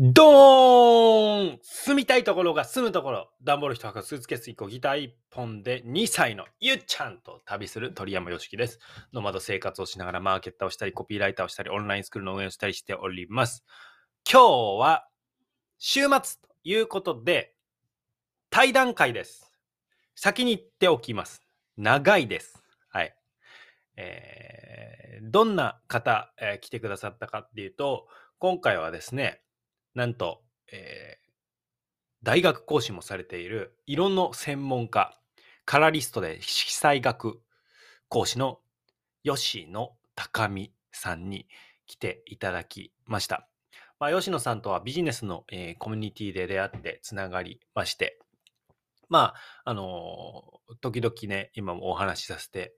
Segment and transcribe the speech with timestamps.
[0.00, 3.30] ドーン住みたいところが住むところ。
[3.42, 8.78] 段ボール一箱スーツケース1個ギター1本で2歳のゆっちゃんと旅する鳥山よしきです。
[9.12, 13.64] ノマド生活をしながらマーケッターをしたりコピーライターをしたりオンラインスクールの運営をしたりしております。
[14.24, 15.08] 今日は
[15.78, 17.56] 週末ということで
[18.50, 19.52] 対談会です。
[20.14, 21.42] 先に言っておきます。
[21.76, 22.62] 長いです。
[22.88, 23.16] はい。
[23.96, 28.06] えー、どんな方、えー、来てくださったかっていうと
[28.38, 29.42] 今回はですね
[29.94, 30.42] なんと、
[30.72, 31.28] えー、
[32.22, 35.18] 大学講師もされている色の専門家、
[35.64, 37.40] カラリストで色彩学
[38.08, 38.60] 講師の
[39.22, 41.46] 吉野高美さんに
[41.86, 43.48] 来ていただきました。
[44.00, 48.18] まあ、吉野さんとはビジネスの、えー、コミュニティで出会ってつながりまして、
[49.08, 52.74] まあ、あのー、時々ね、今もお話しさせて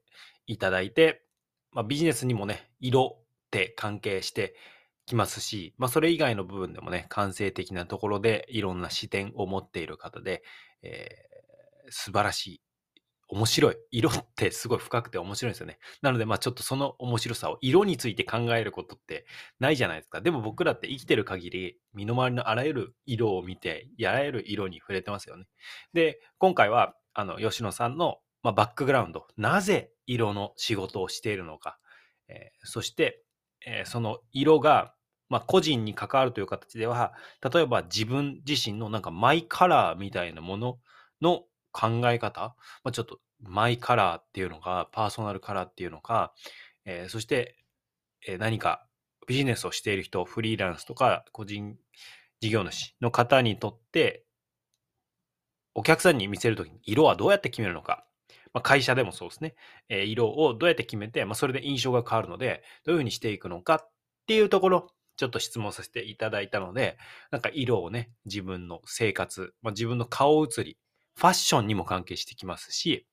[0.47, 1.23] いただいて、
[1.71, 4.55] まあ、ビジネスにもね、色って関係して
[5.05, 10.43] きますし、まあ、それ以外の部分でもね、感性的なところでいろんな視点を持っている方で、
[10.83, 12.61] えー、素晴らしい。
[13.31, 13.77] 面白い。
[13.91, 15.79] 色ってすごい深くて面白いんですよね。
[16.01, 19.25] なので、まあちょっとその面白さを、色について考えることって
[19.57, 20.19] ないじゃないですか。
[20.19, 25.45] でも僕らって生きてる限り、身の回りのあらゆる色を見て、あらゆる色に触れてますよね。
[25.93, 31.79] で、今回は、あの、吉野さんの、まあ、バックグラウンド、なぜ色の仕事をしているのか、
[32.27, 33.23] えー、そして、
[33.65, 34.93] えー、その色が
[35.31, 40.77] まあ、個人に関わるという形では、例えば自分自身のなんかマイカラーみたいなもの
[41.21, 46.33] の考え方、まあ、ちょっとマイカラーっていうのか、パーソナルカラーっていうのか、
[46.83, 47.55] えー、そして、
[48.27, 48.85] えー、何か
[49.25, 51.77] ビジネスをしている人、フリーランスとか個人
[52.41, 54.25] 事業主の方にとって、
[55.75, 58.05] お客さんに見せるときに色はどうやって決めるのか。
[58.53, 59.55] まあ、会社でもそうですね。
[59.89, 63.91] えー、色をどうやって決めて、まあ、それで印象が変わるので、どういうふうにしていくのかっ
[64.27, 64.87] ていうところ
[65.17, 66.97] ちょっと質問させていただいたので、
[67.29, 70.77] なんか色をね、自分の生活、まあ、自分の顔写り、
[71.15, 73.05] ファッションにも関係してきますし、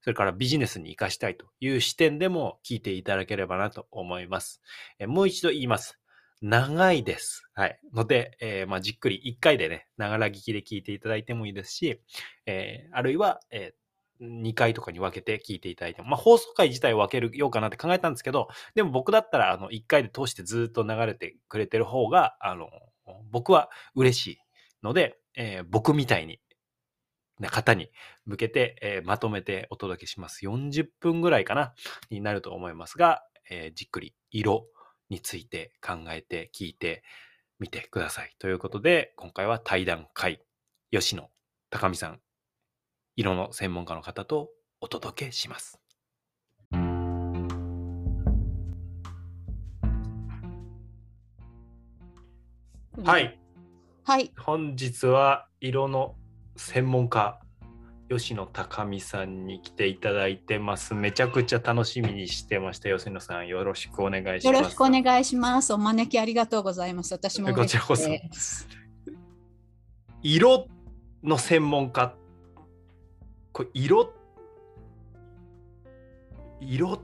[0.00, 4.62] それからビジネスに活かしたいという視点でも聞いていただければなと思います。
[4.98, 5.98] えもう一度言います。
[6.40, 7.42] 長いです。
[7.52, 7.78] はい。
[7.92, 12.00] ので、えー、まあ、じっくり1回でね、ながら聞きで聞いていただいてもいいですし、
[12.46, 13.74] えー、あるいは、え
[14.20, 22.68] 2回とかに分けて聞いていただいて、まあ、放送回自体を分けるようかなって考えたんですけど、でも僕だったら、あの、1回で通してずっと流れてくれてる方が、あの、
[23.30, 24.38] 僕は嬉しい
[24.82, 26.40] ので、えー、僕みたいに、
[27.38, 27.90] な方に
[28.26, 30.44] 向けて、えー、まとめてお届けします。
[30.44, 31.74] 40分ぐらいかな、
[32.10, 34.66] になると思いますが、えー、じっくり色
[35.08, 37.02] について考えて聞いて
[37.58, 38.34] みてください。
[38.38, 40.42] ということで、今回は対談会、
[40.90, 41.30] 吉野
[41.70, 42.20] 高見さん
[43.20, 44.48] 色の専門家の方と
[44.80, 45.78] お届けします。
[53.04, 53.38] はい。
[54.04, 54.32] はい。
[54.38, 56.14] 本日は色の
[56.56, 57.38] 専門家
[58.08, 60.94] 吉野高美さんに来ていただいてます。
[60.94, 62.88] めちゃくちゃ楽しみにしてました。
[62.88, 64.46] 吉野さん、よろしくお願いします。
[64.46, 65.74] よろしくお願いします。
[65.74, 67.12] お招きありがとうございます。
[67.12, 68.08] 私もこちらこそ。
[70.22, 70.68] 色
[71.22, 72.14] の専門家
[73.60, 74.10] これ色
[76.62, 77.02] 色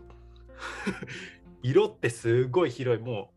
[1.62, 3.04] 色ってすごい広い。
[3.04, 3.30] も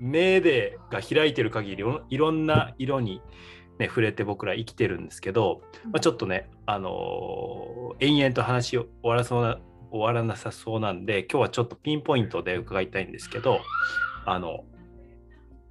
[0.00, 3.22] う目でが開いてる限りいろんな色に、
[3.78, 9.60] ね、触れて僕ら生きてるんですけど、まあ、ちょっとね、あのー、延々と話を終わらそうな
[9.92, 13.60] 終わらなさそうなんで今日はちょっとピンポイントで伺いたいんですけど
[14.26, 14.64] あの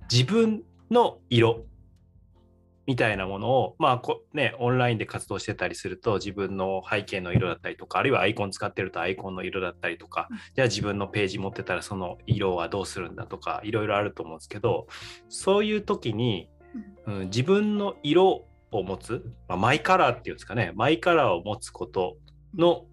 [0.10, 1.66] 自分の色
[2.86, 14.88] みたいなものを、まあこね、オンラインで活動してたりすると自分の背景の色だったりとかあるいはアイコン使ってるとアイコンの色だったりとか、じゃあ自分のページ持ってたらその色はどうするんだとかいろいろあると思うんですけど
[15.30, 16.50] そういう時に、
[17.06, 22.18] うん、自分の色を持つ、まあ、マイカラーっていうんですかねマイカラーを持つこと
[22.58, 22.86] の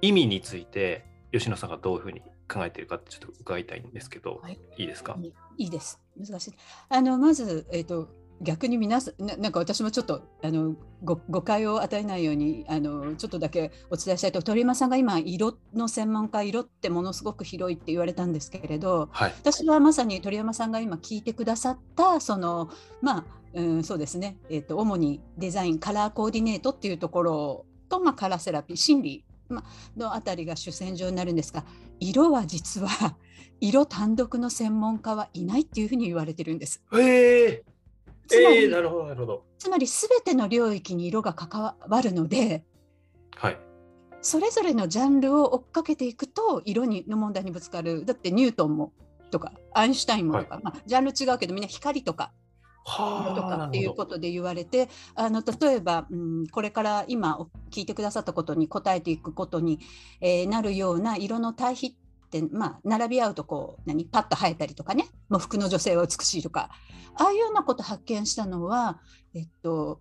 [0.00, 5.16] 意味について吉野さんがどういうふうに考えているかってちょっと伺いたいんですけど、はい、いいですか？
[5.56, 5.98] いいです。
[6.18, 6.54] 難しい。
[6.90, 8.08] あのまず、えーと
[8.42, 10.74] 逆に皆さんなんか私もちょっとあの
[11.04, 14.42] 誤解を与えないようにあのちょっとだけお伝えしたいと。
[14.42, 23.24] 鳥山さんが今色の専門家色ってものすごく広いって言われたんですけれど、はい、私はまさに鳥山さんが今聞いてくださったそのまあ、
[23.54, 29.64] うん、そうですね、えーと、主にデザインカラーコーディネートっていうところと、まあ、カラーセラピー心理、まあ
[29.96, 31.64] のあたりが主戦場になるんですが
[32.00, 33.16] 色は実は
[33.60, 36.82] 色単独の専門家はいないっていうふうに言われてるんです。
[36.92, 37.71] えー
[38.32, 39.44] つまり、えー、なるほどなるほど。
[39.58, 42.64] つまり全ての領域に色が関わるので、
[43.36, 43.58] はい、
[44.22, 48.04] それぞれのジャンルを追っかけていくと色にの問題にぶつかる。
[48.06, 48.92] だってニュートンも
[49.30, 52.32] とかアインシュタインもとか、はい、まあ、ジャンル違うけどみんな光とか
[52.84, 57.38] はとかっていうことで言われてあの例えば、うん、これから今
[57.70, 59.78] 聞いてくださったことに答えていくことに、
[60.20, 62.01] えー、なるような色の対比って、
[62.40, 64.06] まあ、並び合うとこう何？
[64.06, 65.08] パッと生えたりとかね。
[65.28, 66.70] もう服の女性は美しいとか。
[67.16, 69.00] ああいうようなこと発見したのは、
[69.34, 69.98] えっと、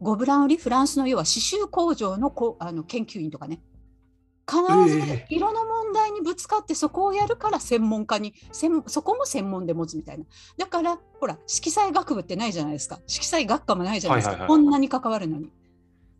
[0.00, 3.60] ゴブラン売りフランスの要は刺繍工場のこあの研究員とかね。
[4.50, 8.32] 必ず色の問題にぶつかってそこをやるから専門家に
[8.86, 10.24] そこも専門で持つみたいな。
[10.56, 12.98] だからほら色彩学部ってないじゃないですか。
[13.06, 15.52] 色彩学科もないじゃないですか、こんなに関わるのに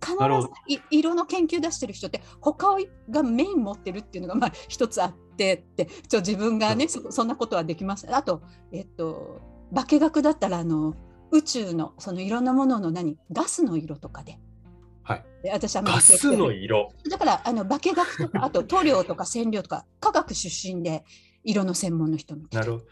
[0.01, 2.77] 必ず色の研究出してる人って他
[3.11, 8.43] がメイン持ってるっていうのがまあ一つあってってちょ自分がね、うん、そんなことはできますあと
[8.73, 9.41] えっと
[9.75, 10.95] 化学だったらあの
[11.31, 14.39] 宇宙のそのいろんなものの何ガスの色とかで。
[15.03, 16.93] はい、で私はガスの色。
[17.11, 21.03] だからあの化学とかあと塗料とか染料とか科学出身で
[21.45, 22.85] 色の専門の人なるほど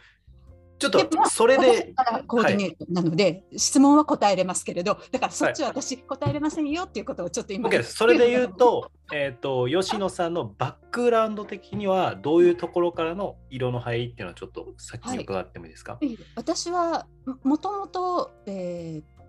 [0.79, 1.95] ちょっとそれで。
[2.27, 7.69] コーディネートなので、はい、質問は答えれますけれど、だからそっちは私答えれませんよっていうことをちょっと今。
[7.69, 17.07] はい、それで言うと、えっ、ー、と、吉野さんのバックグラウンド的には、どういうところからの色の入りっていうのはちょっと先に伺ってもいいですか、はい、私は
[17.43, 19.23] もともと、えー、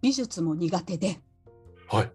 [0.00, 1.20] 美術も苦手で、
[1.88, 2.12] はい。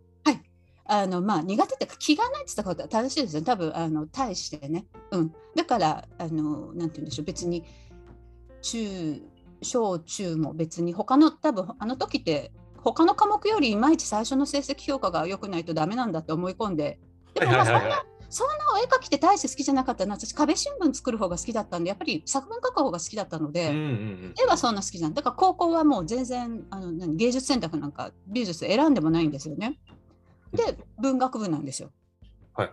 [0.88, 1.02] はい。
[1.04, 3.42] あのまあ苦手っていうか気がないって言ったことは正しいですよ。
[3.42, 4.86] 多分あの対してね。
[5.12, 5.34] うん。
[5.56, 7.64] だからあのなんて言うんでしょう別に
[8.62, 9.22] 中
[9.62, 17.00] 小中も別に他の多分あの時って他の科目よりいまいち最初の成績評価が良くないとダメなんだって思い込んで。
[17.34, 29.80] でもまあそんなそんなお絵描きって大して好きじゃなかったな私壁新聞作る方が好きだったんでやっぱり作文書く方が好きだったので、うんうんうん、絵はそんな好きじゃんだから高校はもう全然あの何芸術選択なんか美術選んでもないんですよね。
[30.54, 31.92] で文学部なんですよ。
[32.54, 32.72] はい。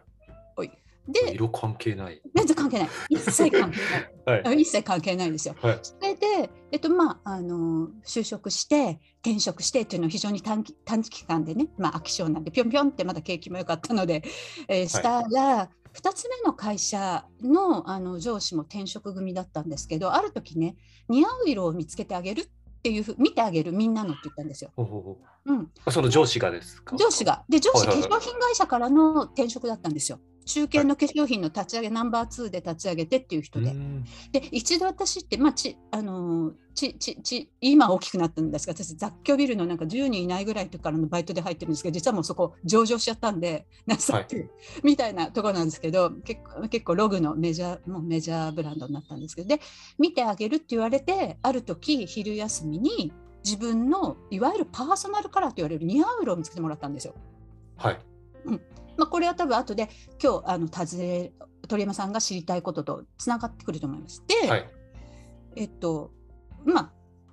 [0.57, 0.71] おい
[1.09, 2.23] で色関係ない。
[2.35, 2.89] 全然関係ない。
[3.11, 3.79] 一切関係
[4.27, 4.43] ない。
[4.43, 5.55] はい、一切関係ないんですよ。
[5.61, 14.23] はい、それで、えっとまあ、あの就職して転職してっていうのを非常に短期短期間でね、まあ、飽き性なんでぴょんぴょんってまだ景気も良かったので、
[14.67, 20.77] えー、したら、はい、2つ目の会社のあの上司も転職組だったんですけどある時ね
[21.09, 22.51] 似合う色を見つけてあげるって
[22.91, 24.71] いうふ見てあげるみんなのって言ったんですよ。
[24.77, 26.97] ほうほうほううん、その上司がですか？
[26.97, 27.45] 上司が。
[27.49, 30.19] で上司化粧品会社からの転職だったんですよ。
[30.45, 33.75] 中堅の化粧品の立ち上げ、はい、ナンバー2で立ち上げてっていう人で。
[34.33, 44.51] で一度私って、まあちあのちちち今大きくなったんですが私雑居ビルのなんか10人いないぐらいからのバイトで入ってるんですけど実はもうそこ上場しちゃったんでなさって、はい、
[44.83, 49.61] みたいなところなんですけど結構結構ログのメジャーもうメジャーブランドになったんですけどで
[49.99, 53.13] 見てあげるって言われてある時昼休みに
[53.45, 57.15] 自分のいわゆるパーソナルカラーと言われる似合う色を見つけてもらったんですよ。
[57.77, 58.01] はい、
[58.47, 58.61] うん
[58.97, 59.89] まあ、これは多分後で
[60.23, 61.33] 今日あの尋ね
[61.69, 64.23] 鳥山さんが知りたいこととつながってくると思います。
[64.27, 64.71] で、はい、
[65.57, 66.11] えっと
[66.65, 66.93] まあ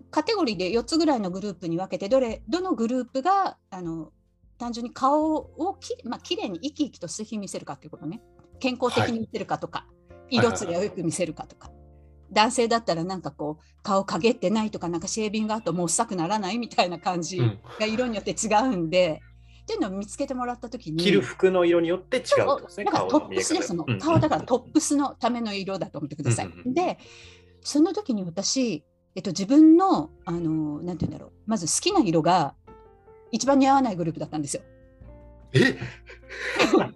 [0.10, 4.12] カテゴリーで4つぐらいのグループに分けてどれどのグループがあの
[4.58, 8.22] 単純に顔をき,、まあ綺麗に生き生きと水品見せるかっていうことね。
[8.60, 11.90] 健康的に見せるかとか、はい、色つりをよく見せるかとか、はいはいは
[12.30, 17.40] い、男性だったらなんかこう顔陰ってないとかなんかシェービングあともう臭くならないみたいな感じ
[17.80, 19.22] が色によって違うんで、
[19.72, 21.02] っていうのを見つけてもらった時に。
[21.02, 22.24] 着る服の色によって違う
[22.62, 22.84] ですね。
[22.84, 26.50] だからトップスですの、顔だからトップスのための色だと思ってください。
[26.66, 26.98] で
[27.62, 28.84] その時に私、
[29.16, 31.32] えっと、自分のあのなんて言うんだろう。
[31.46, 32.56] まず好きな色が
[33.32, 34.64] 一番似合わないグループだったんですよ。
[35.54, 35.78] え？
[36.70, 36.94] そう。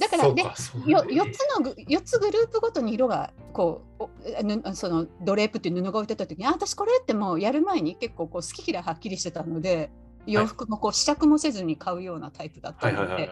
[0.00, 9.90] だからねよ4つの4つグループごとに色がこうそのドレープっていう布が置いてた時にあ私これってもうやる前に結構こう好き嫌いはっきりしてたので
[10.26, 13.30] 洋服もこう試着もせずに買うようなタイプだったので。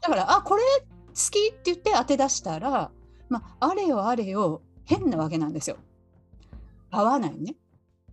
[0.00, 2.90] だからあこれ好きって言って当て出したら、
[3.28, 5.76] まあ、あれよあれよ変なわけなんですよ。
[6.90, 7.54] 合わないね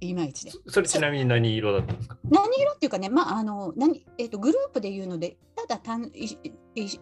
[0.08, 0.52] いまいちで。
[0.68, 2.18] それちなみに何色だったんですか？
[2.30, 6.12] 何色っていうかね、まああの何えーと、グループで言うのでただ単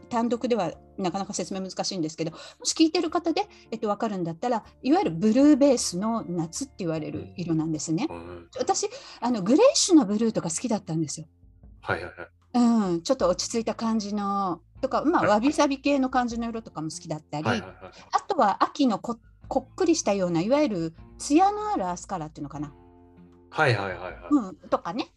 [0.10, 8.08] 単独ではなかなか説明難しいんですけどもし聞いてる方で、えーと、分かるんだったらいわゆるブルーベースの夏って言われる色なんですね。
[8.10, 8.90] うん、私
[9.22, 11.28] あのグレーッシュなブルーとか好きだったんですよ。
[11.82, 12.30] はいはいはい。
[12.52, 22.74] うん、ちょっと落ち着いた感じのとか、まあ、わびさび系の感じの色とかも好きだったり、はいはいはい、あとは秋のここっくりしたようないわゆる艶のあるアスカラっていうのかな
[23.50, 24.14] はいはいはいはい。
[24.30, 25.08] うん、とかね、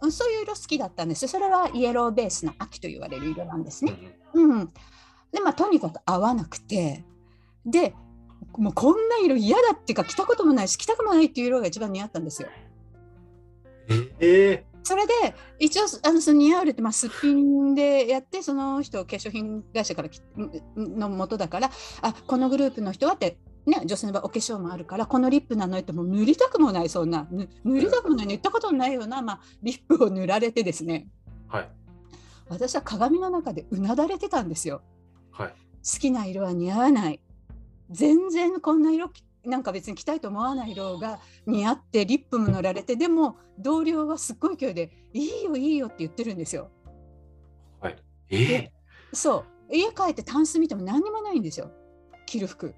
[0.00, 3.94] うん、そういう色好きだったんですそれはイエローベースの秋と言われる色なんですね。
[4.34, 4.66] うん、うん、
[5.30, 7.04] でまあとにかく合わなくて
[7.64, 7.94] で
[8.58, 12.48] もうこんな色嫌だっていうか着たこともないし着たくもないっていう色が一番似合ったんですよ。
[14.20, 14.64] え？
[14.64, 15.12] ー、それで
[15.58, 20.08] 一応あのその似合うって、まあ、すっぴんでやってその人化粧品会社から
[20.76, 21.70] のもとだから
[22.00, 31.06] あこのグループの人はってね、女性の場合お化粧もあるからこのリップなのってもう塗りたくもないそんなぬ塗りたくもない塗ったことのないような、まあ、リップを塗られてですね
[31.46, 31.70] はい。
[32.48, 34.82] 私は鏡の中でうなだれてたんですよ。
[35.30, 35.48] はい。
[35.48, 35.54] 好
[36.00, 37.20] きな色は似合わない
[37.90, 46.70] 全然こんな色きなんか別に着たいと思わない色が似合ってリップも塗られてでも同僚はすっごい勢いで「いいよいいよ」って言ってるんですよ。
[47.80, 47.96] はい。
[48.30, 48.70] え
[49.12, 51.70] そう家帰ってタンス見ても何にもないんですよ
[52.26, 52.74] 着る服。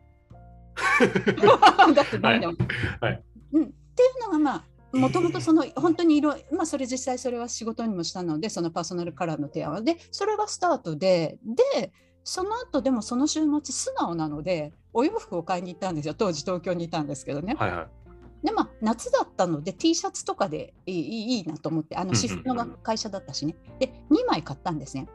[0.75, 2.55] ー だって何でも。
[3.01, 4.65] はいうん、っていうのがまあ
[4.97, 17.55] もともとその本当に色、まあ、それ実際それは仕事にもしたのでそのパーソナルカラーの提案はでそれがスタートででその後でもその週末素直なのでお洋服を買いに行ったんですよ当時東京にいたんですけどね。
[17.59, 18.47] はいはい。
[18.47, 25.09] でまあ夏だったので T シャツとかでいいいいいいなと思ってあの私服の会社だったしねで2枚買ったんですね。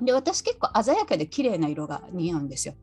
[0.00, 2.74] で私結構鮮やかで綺麗な色が似合うんですよ。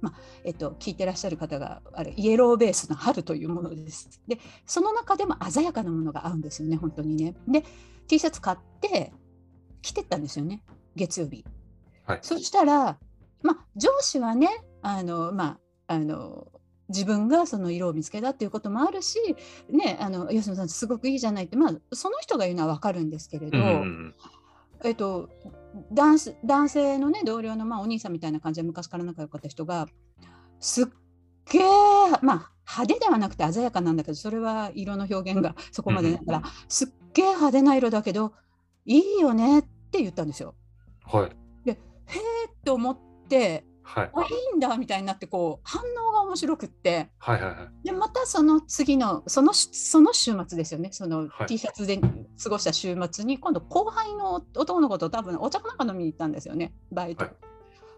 [0.00, 0.14] まあ
[0.44, 4.20] えっと、聞いてらっしゃる方があれイエローベースの春というものです。
[4.26, 7.34] でその中でも鮮やかなものが合うんですよね本当にね。
[7.46, 7.64] で
[8.06, 9.12] T シャツ買って
[9.82, 10.62] 着てったんですよね
[10.96, 11.44] 月曜日。
[12.04, 12.98] はいそしたら、
[13.42, 14.48] まあ、上司はね
[14.82, 16.48] あの、まあ、あの
[16.88, 19.18] 自分がその色を見つけたっていうこともあるし、
[19.68, 24.14] ね、あの吉野さんすごくいいじゃないって、まあ、その人が言うのは分かるんですけれど、うん。
[24.84, 25.28] えっと、
[25.92, 29.88] 男子男性の、ね、同僚の、まあ、お兄さんみたいな感じで昔から仲良かった人が
[30.60, 30.86] すっ
[31.50, 31.62] げえ、
[32.22, 38.32] まあ、派手ではなくて鮮やかなんだけどそれは色の表現がそこまでだから、すっげえ派手な色だけど
[38.84, 40.54] いいよねって言ったんですよ。
[41.04, 41.36] はい。
[41.66, 44.10] へえって思ってはい。
[44.14, 47.86] あいいんだみたいになってこう反応が面白くってはいはいはい。
[47.86, 57.24] でまたその次のそのしその週末ですよねそのはい T シャツで過ごした週末に今度後輩の男の子と多分お茶かなんか飲みに行ったんですよねバイト。
[57.24, 57.34] はい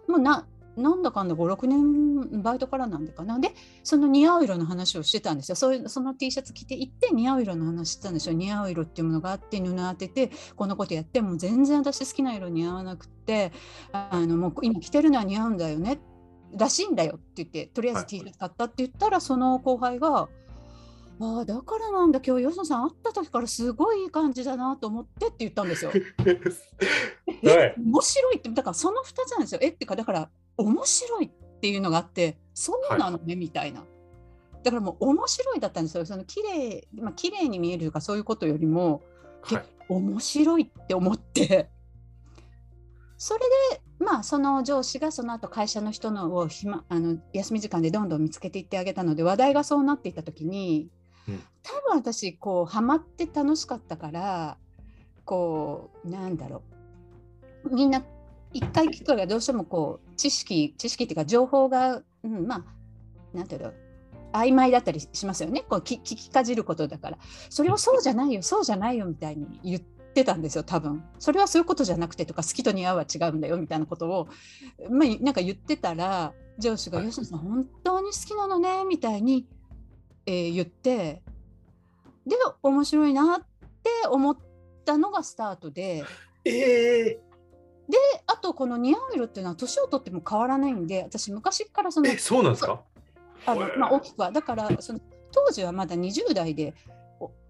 [0.08, 0.44] もうな
[0.80, 13.52] なんだかんだ56年バイトからなんでかなでその似合う色の話をしてたんですよそういうその T シャツ着て行って似合う色の話してたんですよ似合う色っていうものがあって布当ててこんなことやっても全然私好きな色似合わなくって
[13.92, 16.00] あのもう今着てるのは似合うんだよね
[16.56, 20.28] らしいんだよって言ってとりあえずはい T シャツ買ったって言ったらその後輩が
[21.22, 25.92] 「ああだからなんだ今日吉野さん会った時からすごいいい感じだなと思って」って言ったんですよ。
[27.44, 27.74] はい。
[27.78, 29.60] 面白いってだからその2つなんですよ。
[29.62, 31.30] えってかだから面白いっ
[31.60, 33.84] ていうのがあってそうなのね、みたいな。
[34.62, 36.04] だからもう面白いだったんですよ。
[36.04, 39.02] その綺麗まあ綺麗に見えるとかそういうことよりも、
[39.42, 39.64] はい。
[39.90, 41.68] 面白いって思って
[43.18, 43.40] それ
[43.72, 50.88] でまあその上司がその後会社の人のを暇あの休み時間でどんどん見つけていってあげたので話題がそうなっていた時に、
[51.28, 54.56] うん多分私こうハマって楽しかったから
[55.26, 56.62] こうなんだろ
[57.64, 58.02] うみんな
[58.54, 63.72] 一回聞くからどうしてもこう知識知識っていうか情報が、うん、まあなんていうの
[64.34, 65.64] 曖昧だったりしますよね。
[65.68, 67.18] こう聞きかじることだから。
[67.48, 71.02] それをそうじゃないよそうじゃないよみたいに言ってたんですよ多分。
[71.18, 74.28] それはそういうことじゃなくてとか好きと似合うは違うんだよみたいなことを、
[74.90, 79.46] まあ、なんか言ってたら上司が「吉野さん本当に好きなのね」みたいに、
[80.26, 81.22] えー言って
[82.26, 83.40] で面白いなっ
[83.82, 84.36] て思っ
[84.84, 86.04] たのがスタートで。
[86.44, 87.29] ええ
[87.90, 92.80] であとこの似合う色っていうのは年を取っても変わらないんで私昔からそのえ、そうなんですか？
[93.46, 94.30] あの、まあ、大きくは。
[94.32, 95.00] だからその
[95.32, 96.74] 当時はまだ20代で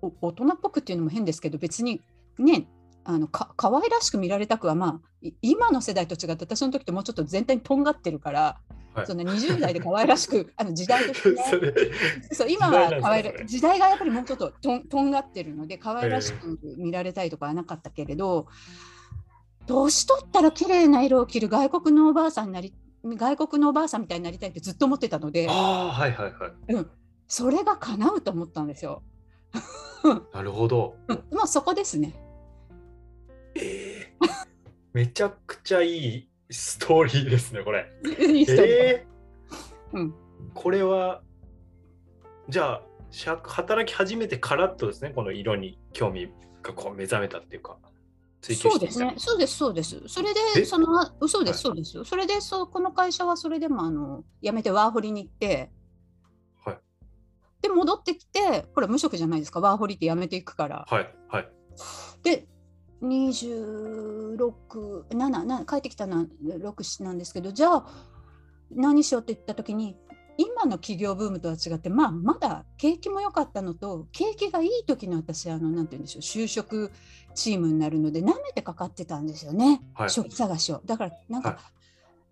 [0.00, 2.00] 大人っぽくっていうのも変ですけど別に
[2.38, 2.66] ね
[3.04, 8.61] あのか可愛らしく見られたくはまあい今の世代と違って私の時ってもうちょっと全体にとんがってるから、
[8.94, 9.06] はい。
[9.06, 11.73] その20代で可愛らしく あの時代としてね。
[12.32, 18.47] そう今は可愛ら時代がやっぱりもうちょっととんとんがってるので可愛らしく見られたいとかはなかったけれど、
[19.70, 22.74] 年取ったら綺麗な色を着る外国のおばあさんになり
[23.04, 26.72] 外国のおばあさんみたいになりたいってずっと思ってたので、ああ、はいはいはい。
[26.74, 26.90] うん、
[27.28, 29.02] それが叶うと思ったんですよ。
[30.34, 30.96] なるほど。
[31.08, 32.14] うん、もうそこですね。
[33.54, 34.26] ええ
[34.92, 37.86] めちゃくちゃいいストーリーですね、これ。
[38.04, 39.06] いいええ
[39.92, 40.14] うん
[40.54, 41.22] これは、
[42.48, 47.78] じゃあ、しゃ働き始めてからっとですね、この色に興味がこう目覚めたっていうか、
[48.40, 49.14] 追求していったそうですね。
[49.18, 50.02] そうです、そうです。
[50.06, 50.61] それえ？
[50.61, 52.04] で、その、あそうです、はいそうです。
[52.04, 55.70] それで、そう、この会社はそれでも、あの、辞めてワーホリに行って、
[56.64, 56.78] はい
[57.62, 60.87] で、戻ってきて、これ無職じゃないですか、ワーホリって辞めていくから。
[60.88, 61.49] はい、はい。
[62.23, 62.47] で、
[63.02, 67.87] 26、7、な帰ってきたのは6、7なんですけど、じゃあ、
[68.70, 69.97] 何しようって言った時に、
[70.40, 76.90] 今の企業ブームとは違って、まあ、まだ景気も良かったのと、景気がいい時の私、あの、なんて言うんでしょう、就職
[77.35, 80.80] チームになるので、舐めてかかってたんですよね、はい職探しを。
[80.87, 81.59] だから、なんか、はい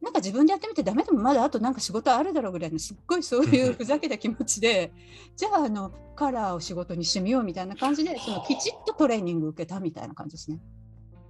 [0.01, 4.93] なんか自分でやってみてダメでもまだあとなんか仕事あるだろうぐらいのすっごいそういうふざけた気持ちで
[5.35, 10.61] じゃああのカラーを仕事にしてみようみたいな感じでそのきちっとトレーニング受けたみたいな感じですね。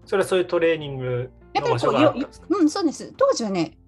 [0.04, 2.14] それはそういうトレーニングやっぱりこうよ
[2.50, 3.78] うんそうです当時はね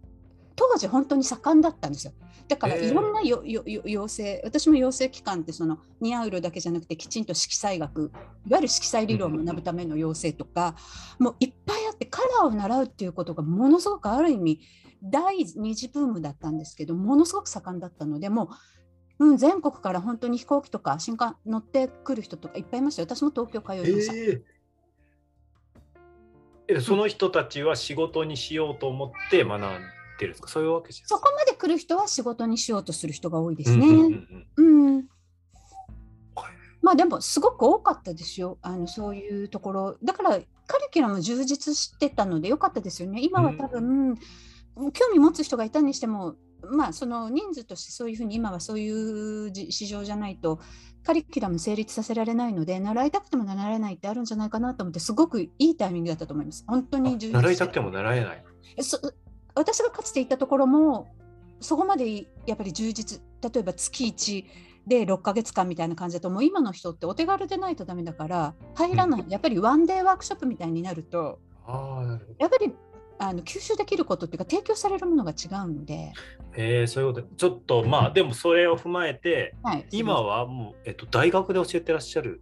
[0.57, 2.13] 当時本当に盛んだったんですよ。
[2.51, 8.11] だからいろんなよよよ養成私も養成機関ってその似合う色だけじゃなくてきちんと色彩学
[8.49, 10.75] いわゆる色彩理論を学ぶための養成とか
[11.21, 14.61] もういっぱいあってカラーを習うっていうことがものすごくある意味
[15.01, 18.51] 第二次ブームだったんですけどものすごく盛んだったのでも
[19.21, 23.07] う、うん、全国から本当に飛行機とか新幹乗ってくる人とかいっぱいいましたよ。
[23.09, 24.13] 私も東京通いました。
[24.13, 30.49] えー、その人たちは仕事にしようと思って学んってるんですか？
[30.49, 31.07] そういうわけじゃ。
[31.07, 33.87] そこまで来る人は仕事にしようとする人が多いですね。
[34.57, 35.07] うん、
[36.83, 38.59] まあでもすごく多かったですよ。
[38.61, 39.97] あのそういうところ。
[40.05, 43.21] だからカリキュラム充実してたのでよかったですよね。
[43.23, 44.17] 今は多分、
[44.77, 50.61] うん、興味持つ人がいたにしてもまあその人数としてそういうふうに今はそういう市場じゃないと
[51.03, 56.65] カリキュラム成立させられないので習いたくても習えないってあるんじゃないかなと思ってすごくいいタイミングだったと思います。
[56.69, 58.45] 本当に習いたくても習えない
[59.55, 61.09] 私がかつて行ったところも
[61.61, 64.45] そこまでやっぱり充実例えば月1
[64.87, 71.39] で6ヶ月間みたいな感じだともう今の人ってお手軽でないとダメだから入らない、うん、やっぱりワンデーワークショップみたいになると
[72.39, 72.73] やっぱり
[73.19, 76.13] あの吸収できることっていうか提供されるものが違うので。
[76.57, 77.29] えー、そういうこと。
[77.37, 82.41] ちょっとまあでもそれを踏まえて、はい、今はもう、えっと、大学で教えてらっしゃる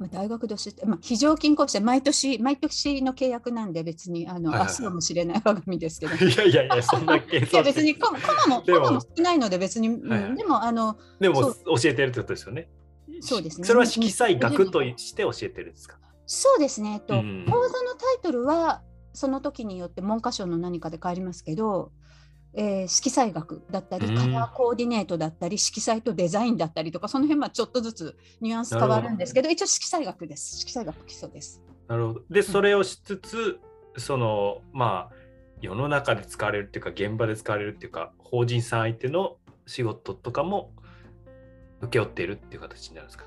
[0.00, 6.14] まあ、大学で教えて、まあ、非常勤講師で毎年、毎年の契約なんで別に、あの、はいはい、明日かもしれない我が身ですけど。
[6.24, 7.48] いやいやいや、 そんな計算。
[7.52, 8.18] いや別にコマ
[8.56, 10.96] も、コマも少ないので別に、はい、でも、あの。
[11.20, 11.54] でも教
[11.84, 12.70] えてるってことですよね。
[13.20, 13.66] そうですね。
[13.66, 15.98] それは色彩学として教えてるんですか？
[16.24, 17.02] そうですね。
[17.06, 21.92] と、うん、講座のタイトルは、その時によって文科省の何かで変わりますけど、
[22.52, 30.58] えー、色彩学だったり、カラーコーディネートだったり、色彩とデザインだったりとか、その辺はちょっとずつニュアンス変わるんですけど、ど一応色彩学です。
[30.58, 31.62] 色彩学基礎です。
[31.86, 32.22] なるほど。
[32.30, 33.60] で、それをしつつ、
[33.96, 35.14] その、まあ、
[35.60, 40.72] 世の中で使われるっていうか、現場で使われるっていうか、法人さん相手の仕事とかも
[41.82, 43.26] 請け負っているっていう形になるんですか？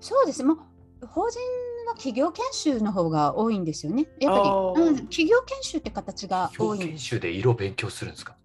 [0.00, 0.42] そうです。
[0.42, 1.38] もう法人
[1.86, 4.06] は企業研修の方が多いんですよね。
[4.20, 4.42] やっぱ
[4.76, 6.78] り、うん、企業研修って形が多い。
[6.78, 8.34] 研修で色勉強するんですか？
[8.34, 8.43] あ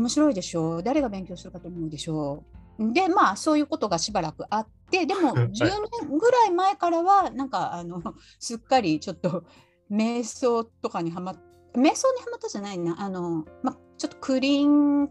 [0.00, 0.78] 面白いでしょ？
[0.78, 2.44] う誰が勉強するかと思うでしょ？
[2.78, 8.02] うでまあそういうことがしばらくあってでも 10年ぐらい前からはなんかあの
[8.40, 9.44] すっかりちょっと
[9.90, 11.36] 瞑想とかにはまっ
[11.74, 13.00] 瞑想にはまったじゃないな。
[13.00, 15.08] あの、まあ、ちょっとクリーン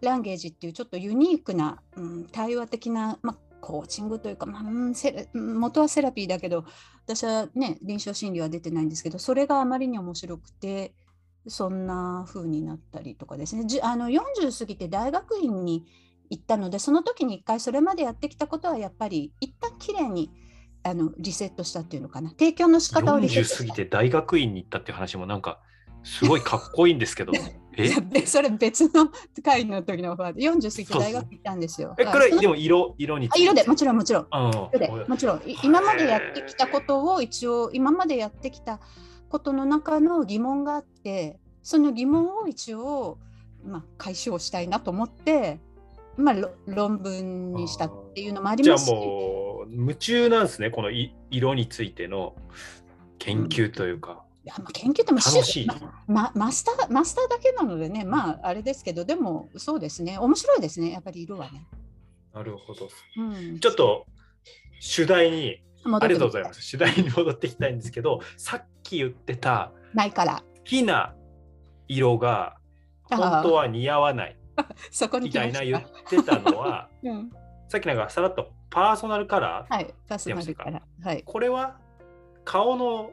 [0.00, 4.62] ランゲージっていうちょっとユニークな、うん、対話的な、まあ、コーチングというか、まあ、
[5.34, 6.64] 元はセラピーだけど
[7.04, 10.94] 私はね臨床心理は出てないんですけどそれがあまりに面白くて
[11.48, 13.64] そんな風になったりとかですね。
[13.82, 15.86] あの40過ぎて大学院に
[16.30, 20.30] 行ったのでその時に一回それまでやってきたことはやっぱり一旦きれいに
[20.82, 22.30] あのリセットしたっていうのかな。
[22.30, 25.60] 提供の仕方をリセット過ぎて大学院に行ったっていう話もなんか
[26.04, 27.32] すごいかっこいいんですけど。
[27.76, 28.26] え？
[28.26, 29.08] それ別の
[29.42, 31.94] 会の時のオファーで40過ぎて大学行ったんですよ。
[31.96, 34.26] えこれでも色色に色でもちろんもちろん。
[34.30, 35.42] 色でもちろん。
[35.62, 38.80] 今までやってきたことを一応今までやってきた
[39.28, 43.18] ことの中の疑問があってその疑問を一応、
[43.64, 45.60] まあ、解消したいなと思って、
[46.16, 46.34] まあ、
[46.66, 50.90] 論文にしたっていうのもありますじゃあもう夢中なんですねこの
[51.30, 52.34] 色についての
[53.18, 54.12] 研究というか。
[54.12, 54.16] うん。
[54.16, 55.68] いやまあ、研究っても楽しい、
[56.06, 60.16] ま、マスターマスターだけなのでねまああれですけどでもそうですね。
[60.18, 61.66] 面白いですねやっぱり色はね。
[62.32, 64.06] なるほど、うん、ちょっと
[64.80, 66.62] 主題にありがとうございます。
[66.62, 70.42] 主題に戻っていきたいんですけど、さっき言ってた、ないから。
[70.56, 71.14] 好きな
[71.88, 72.56] 色が
[73.04, 74.36] 本当は似合わない
[75.22, 77.32] みたいな言ってたのは、 うん、
[77.68, 81.06] さっきなんかさらっとパーソナルカラーはい、パーソナルカラー。
[81.06, 81.78] はい、これは
[82.44, 83.12] 顔の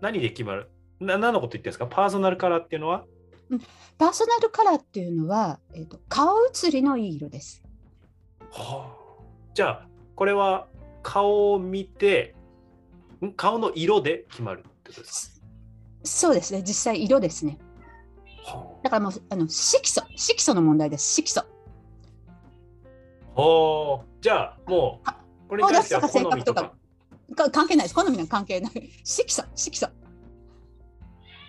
[0.00, 0.70] 何で決まる？
[1.00, 1.86] な何のこと言ってるんですか？
[1.86, 3.04] パーソナルカラーっていうのは、
[3.50, 3.60] うん、
[3.96, 7.62] パーソナルカラーっていうのは、えーと、顔写りのいい色です。
[8.50, 10.66] はあ、じゃあこれは
[11.02, 12.34] 顔を見て
[13.36, 15.42] 顔の色で決まるってことです
[16.04, 16.62] そうですね。
[16.62, 17.58] 実際色ですね。
[18.82, 20.00] だからもうあの色素。
[20.16, 21.14] 色素の問題です。
[21.14, 21.42] 色素。
[23.36, 26.72] おじゃあもうこれに関しては好みとか。
[27.52, 27.94] 関係ないです。
[27.94, 28.72] 好みは関係ない。
[29.04, 29.42] 色素。
[29.54, 29.88] 色素。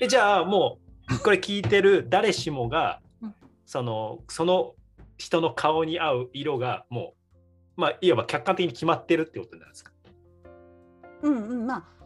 [0.01, 4.73] えじゃあもうこれ聞いてる誰しもが、うん、そのその
[5.17, 7.13] 人の顔に合う色がも
[7.77, 9.91] うまあいわば客観的に決まってるってことなんですか？
[11.21, 11.67] うんうん。
[11.67, 11.98] まあ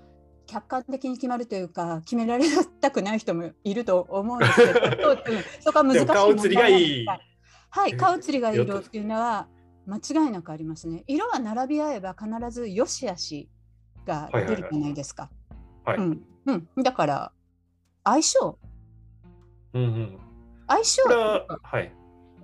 [0.45, 2.45] 客観的に決まるというか決められ
[2.81, 7.05] たくない人もいると思うんですけど そううんそこは難しい顔写りがいい。
[7.69, 9.47] はい顔写りがいい色っていうのは
[9.87, 11.03] 間違いなくありますね。
[11.07, 13.49] 色は並び合えば必ず良し悪し
[14.05, 15.29] が出るじゃないですか、
[15.85, 17.31] はいうんうん、だから
[18.03, 18.59] 相性。
[19.73, 20.19] うんうん。
[20.67, 21.93] 相性は、はい。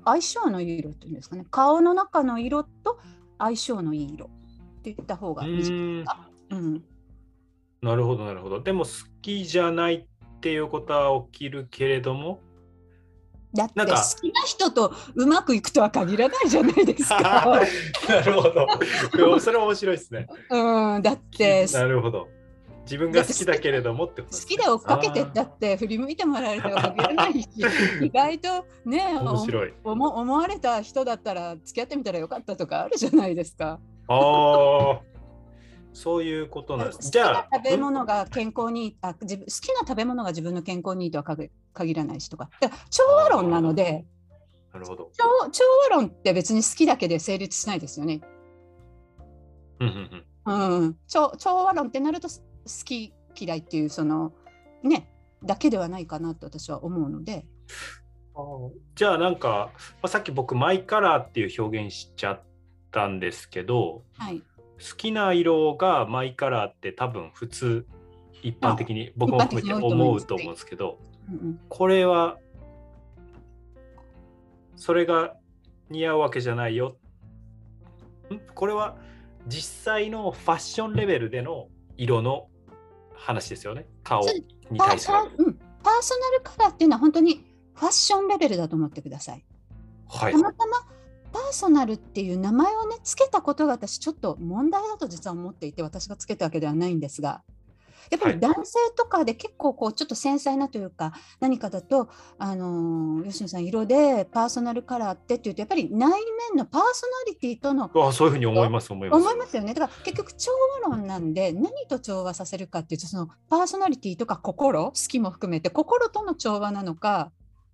[0.06, 1.46] 相性のいい色っていうんですかね。
[1.52, 3.00] 顔の中の色と
[3.38, 4.30] 相性のいい色っ
[4.82, 5.70] て言った方うがいいです。
[6.06, 6.84] か、うん、
[7.82, 8.62] なるほど、なるほど。
[8.62, 12.42] でも、好きじゃないっていうことは起きるけれども？
[13.54, 17.20] だって好きな人とうまくいくとは限らないじゃないですか。
[18.08, 18.68] なるほど。
[19.42, 20.28] それ面白いですね。
[20.52, 22.28] うん、だってなるほど。
[22.84, 27.48] 自分が好きだけれどもってこと好きで追っかけてだあって振り向いてもらえるとは限らないし
[28.02, 29.74] 意外とねー面白い。
[29.84, 33.80] 思われた人だったら付き合ってみたらよかったとかあるじゃないですか。
[34.08, 35.00] ああ、
[35.94, 37.10] そういうことなんです。
[37.10, 44.06] じゃあ、な食べん物が健康にあ自分好きな食べ物が自分の健康にいいとは限限らないしとかだから調和論なので
[44.74, 45.12] なるほど。
[45.14, 48.22] 調調和論って別に好きだけで成立しないですよね。
[49.80, 54.34] うんうんうんうん、調調和論ってなるとす好き嫌いっていうその
[54.84, 55.10] ね
[55.44, 57.46] だけではないかなと私は思うので。
[58.96, 62.44] じゃあなんか、まあ、さっき僕マイカラーっていう表現しちゃっ
[62.90, 64.42] たんですけどはい、
[64.80, 67.86] 好きな色がマイカラーって多分普通
[68.42, 70.98] 一般的に僕も含めて思うと思うんですけど
[71.30, 71.60] うんうん。
[71.68, 72.38] これは
[74.76, 75.36] それが
[75.90, 76.96] 似合うわけじゃないよ。
[78.32, 78.40] ん？
[78.56, 78.96] これは
[79.48, 82.48] 実際のファッションレベルでの色の
[83.14, 83.86] 話ですよね。
[84.04, 85.18] 顔に対する。
[85.84, 89.44] パーソナルカラーっていうのは本当にファッションレベルだと思ってください。
[90.08, 90.32] はい。
[90.34, 90.78] たまたま
[91.32, 97.42] パーソナルっていう名前をねつけたことが私ちょっと問題だと実は思っていて私がつけたわけではないんですが
[98.10, 98.36] やっぱはい。
[98.36, 109.22] り男性とかで結構こうちょっと繊細なというか何かだとあのー吉野さん色でパーソナルカラーってっていうとやっぱり内面のパーソナリティとのあそういうふうに思います思います。
[109.22, 109.74] 思いますよね。
[109.74, 110.52] だから結局調
[110.84, 117.32] 和論なんで何と調和させるかっていうとそのパーソナリティとか心好きも含めて心との調和なのか、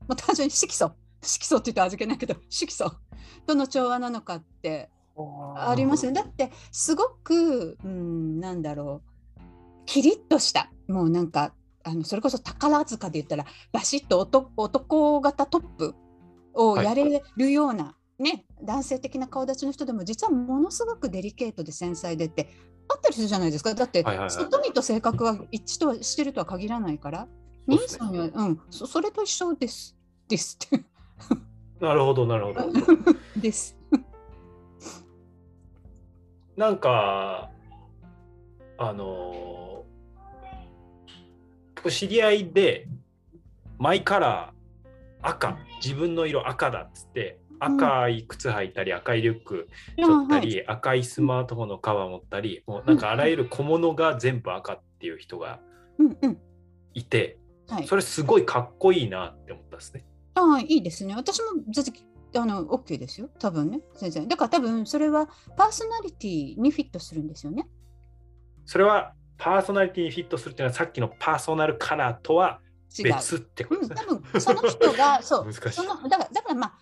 [0.08, 0.91] まあ、単純に色素
[1.22, 2.91] 色素って言うと味気ないけど色素
[3.46, 4.90] との調和なのかって
[5.58, 6.22] ありますよね。
[6.22, 9.02] だってすごく、うん、なんだろ
[9.38, 9.42] う。
[9.86, 10.72] キリッとした。
[10.88, 15.96] もうなんかあのそれこそ宝塚で言ったらバシッと男男型トップ
[16.54, 22.50] をやれるような、ね男性的な顔立ちの人でも実はものすごくデリケートで繊細でって
[22.88, 23.74] あったりするじゃないですか。
[23.74, 24.32] だってはいはいはい。
[24.32, 27.28] 外見と性格は一致とはしてるとは限らないから。
[27.68, 29.96] 兄さんには、うんそそれと一緒です。
[30.28, 30.84] ですって
[31.80, 32.62] なるほどなるほど。
[33.42, 33.78] です。
[36.56, 37.52] なんか
[38.78, 39.46] あのー
[41.92, 42.88] 知り合いで
[43.78, 55.60] マイカラー赤自分の色赤だっつって赤い靴履いたり赤いリュック背負ったり、赤いスマートフォンのカバー持ったりもうなんかあらゆる小物が全部赤っていう人が
[56.94, 57.88] いてはい。
[57.88, 60.06] それすごいかっこいいなって思ったんですね。
[60.36, 61.15] ああ、いいですね。
[61.15, 61.93] 私も全然
[62.41, 63.30] あの OK ですよ。
[63.39, 63.82] 多分ね。
[63.98, 64.28] 全然。
[64.28, 67.67] だから多分それはパーソナリティにフィットするんですよね。
[68.65, 72.60] それはパーソナリティにフィットするっていうのはさっきのパーソナルカラーとは
[72.98, 73.06] 違う。
[73.15, 74.08] 別ってこうん、とですね。
[74.08, 76.74] 多分その人が、 そう、そのだからだからまあ、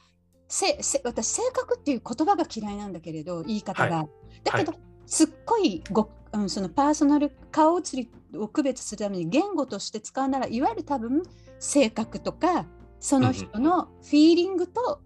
[0.47, 3.97] せせ私、性格っていう言葉が嫌いなんだけれど、言い方が。
[3.97, 4.07] は
[4.43, 4.73] だけど、
[5.05, 11.23] すっごいご、うん、そのパーソナル顔写りを区別するために言語として使うなら、いわゆる多分
[11.59, 12.65] 性格とか、
[13.03, 15.01] その人のフィーリングと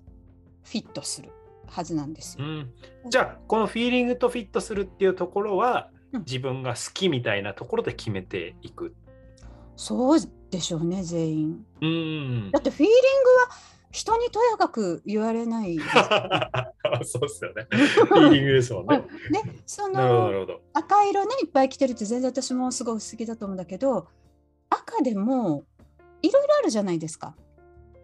[0.64, 1.32] フィットする
[1.66, 2.46] はずなんですよ。
[2.46, 2.72] うん、
[3.10, 8.96] じゃあこのフィーリングとフィットするっていうところは、うん自分が好きみたいなところで決めていく。
[9.76, 11.66] そうでしょうね、全員。
[11.82, 13.00] うんだってフィーリング
[13.42, 13.50] は
[13.92, 15.90] 人にとやかく言われないです。
[17.12, 17.68] そうですよね。
[17.70, 19.00] フィーリングですもんね。
[19.32, 20.62] ね、そのるほど。
[20.74, 24.08] 赤色ね、いっぱい着てるって全然私もすごい好きだと思うんだけど、
[24.70, 25.66] 赤でも
[26.22, 27.36] いろいろあるじゃないですか。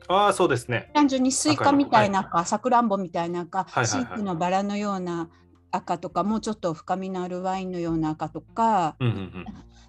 [0.07, 0.91] ああそうですね。
[0.93, 3.87] 単純にスイカみたいな赤、さくらんぼみたいな赤、はい。
[3.87, 5.29] シープのバラのような
[5.71, 9.45] 赤とか、もうちょっと深みのあるワインのような赤とか、うんうんうん。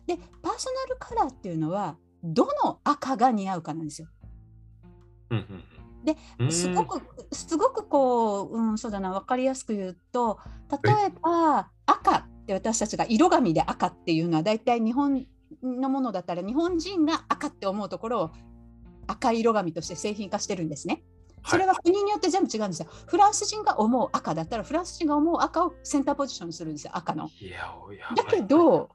[0.06, 4.08] で、パーソナルカラーっていうのは、どの赤が似合うかなんですよ。
[5.30, 6.04] うんうんうん。
[6.04, 6.52] でうん。
[6.52, 10.38] すごく、すごくこう、うん、そうだな、分かりやすく言うと、
[10.82, 15.26] 例えば赤って私たちが色紙で赤っていうのは、大体日本
[15.62, 18.30] のものだったら、日本人が赤って思うところを
[19.06, 21.02] 赤い色紙として製品化してるんですね。
[21.46, 22.88] それは国によって全部違うんですよ。
[23.06, 27.28] フランス人が思う赤だったら、フランス人が思う赤をセンターポジションにするんですよ、赤の。
[28.16, 28.88] だけど、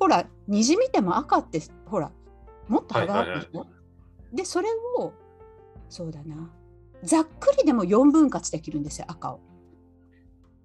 [0.00, 2.10] ほら虹見ても赤ってほら
[2.66, 3.68] もっと幅あるでしょ、はい
[4.32, 5.12] でそれを
[5.88, 6.52] そうだな
[7.02, 9.40] ざっくりでも4分割できるんですよ赤を。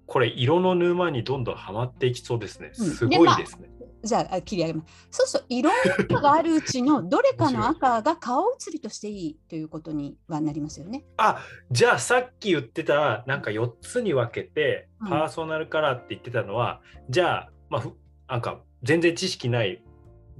[0.06, 2.72] これ色の沼にどんどんはまっていきそうですね。
[2.78, 3.68] うんすごいですね。
[4.04, 5.08] じゃああ切り上げます。
[5.10, 11.04] そうするといろんな赤があるうちのどれかの赤が顔写りとしていいということにはなりますよね。
[11.16, 17.92] あじゃあさっき言ってたなんか4つに分けてうんパーソナルカラーって言ってたのは、じゃあ、まあ、ふ
[18.28, 19.82] なんか全然知識ない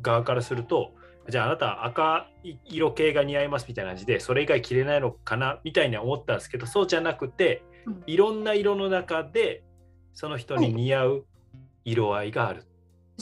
[0.01, 0.93] 側からすると
[1.29, 2.29] じゃああなたは赤
[2.65, 7.76] 色系が似合いますみたいな感じでそれ以外着れないのかなみたいには思ったんですけどそうじゃなくてうん
[8.07, 9.63] いろんな色の中で
[10.13, 11.25] その人に似合う
[11.85, 12.63] 色合いがあるっ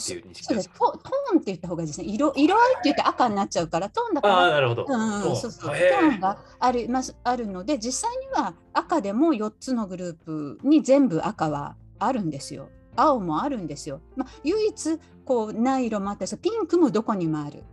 [0.05, 0.47] ていう認識でか？
[0.47, 2.07] そうですすトトーンって言った方がいいですね。
[2.07, 4.81] 色色合いって言って赤になっちゃうからトーンだからああなるほど。
[4.83, 12.69] うんトーンそうそうトへーーンがありますあるので実際には赤でも4つのグループに全部赤はあるんですよ。
[12.97, 14.01] 青もあるんですよ。
[14.15, 17.63] まあ、唯一こうない色もあったりピンクもどこにもある。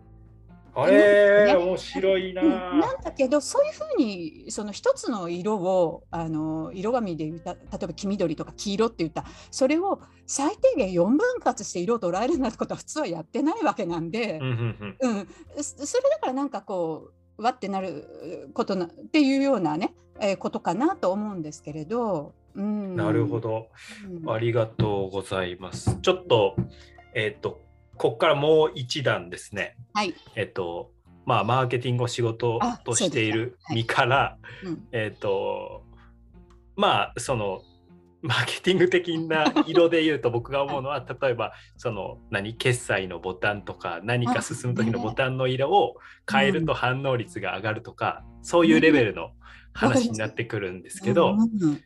[0.81, 14.39] ねへえ面白いなうんなんだけどそういうふうにその一つの色をあの色紙で言った例えば黄緑とか黄色って言ったそれを最低限4分割して色を捉えるなんてことは普通はやってないわけなんで。
[14.41, 15.29] うんうん
[15.63, 23.69] そそれだからなんかこうわってなることなっていうようなね、えーことかなと思うんですけれど、うん、なるほど。
[24.25, 25.99] うんありがとうございます。
[26.03, 26.57] ちょっと、
[27.15, 27.61] えっ、と、
[28.03, 29.77] ここからもう一段ですね。
[29.95, 30.91] はい、えっ、と、
[31.25, 33.65] まあ、マーケティングを仕事あとしているそうですか。
[33.67, 33.77] はい。
[33.77, 35.85] 身から、うんえっ、と、
[36.75, 37.63] まあ、その、
[38.21, 45.97] マーケティング的な色で言うと 僕が思うのは例えばその何決済のボタンとか何か進む時のボタンの色を
[46.31, 49.31] 変えると反応率が上がるとか、そういうレベルの
[49.73, 51.41] 話になってくるんですけど、うん。
[51.41, 51.81] うん。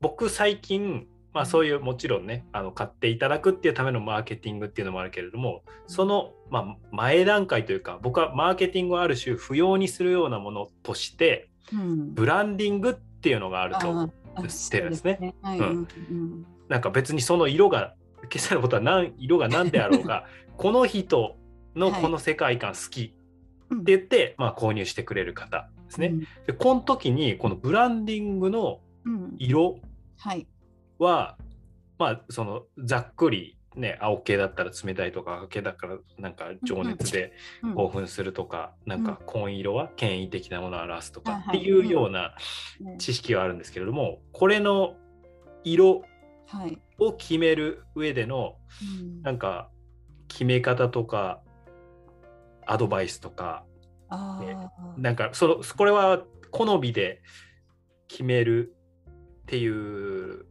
[0.00, 12.14] 僕最近、まあ、そういうもちろんねあの買っていただくっていうためのマーケティングっていうのもあるけれどもその、まあ、前段階というか僕はマーケティングをある種不要にするようなものとしてうん。
[12.14, 15.34] ブランディングっていうのがあるとああ知ってるんですね。
[16.68, 17.94] なんか別にその色が
[18.28, 21.36] 決済のことは何色が何であろうが この人
[21.74, 23.14] のこの世界観好き
[23.70, 26.14] うんって言って、まあ、購入してくれる方ですね。
[26.46, 29.36] でこの時にこのブランディングのうんうん。
[29.38, 29.78] 色
[30.18, 30.46] はい
[30.98, 31.36] は
[31.98, 37.32] まあそのざっくりね青系だったら冷たいとか赤系だからなんか情熱で
[37.62, 42.34] うん興奮するとか、なんか紺色は権威的なものを表すとかっていうような
[42.80, 44.94] ね知識はあるんですけれどもこれの
[45.64, 46.02] 色
[46.46, 46.78] はい。
[46.98, 48.56] を決める上での
[49.00, 49.22] うん。
[49.22, 49.70] なんか
[50.28, 51.40] 決め方とか
[52.66, 53.64] アドバイスとか
[54.08, 55.00] あー。
[55.00, 57.20] なんかそのこれは好みで
[58.08, 58.74] 決める
[59.42, 60.46] っていう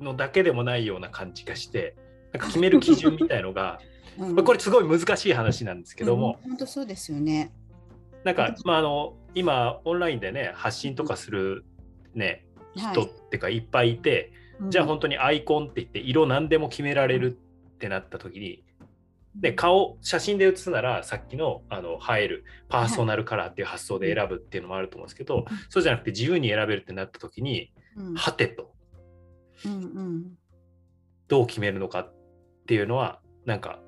[0.00, 1.94] のだけでもないような感じがして
[2.32, 3.80] なんか決める基準みたいのが
[4.18, 4.34] うん。
[4.34, 6.50] まあこれすごい難しい話なんですけども、うん。
[6.50, 7.52] 本当そうですよね。
[8.24, 11.64] なんか、まあ、あの今オンラインでね発信とかする、
[12.14, 14.32] ね、人ってかいっぱいいて、
[14.68, 17.38] じゃあ本当にアイコンって言って色何でも決められる
[17.74, 18.62] ってなった時に、
[19.34, 28.14] で顔写真で写すならさっきのあの映えるパーソナルカラーっていう発想で選ぶっていうのもあると思うんですけど、そうじゃなくて自由に選べるってなった時に、うん。
[28.14, 28.72] はてと
[29.66, 30.38] うんうん
[31.28, 32.12] どう決めるのかっ
[32.66, 33.78] ていうのはなんか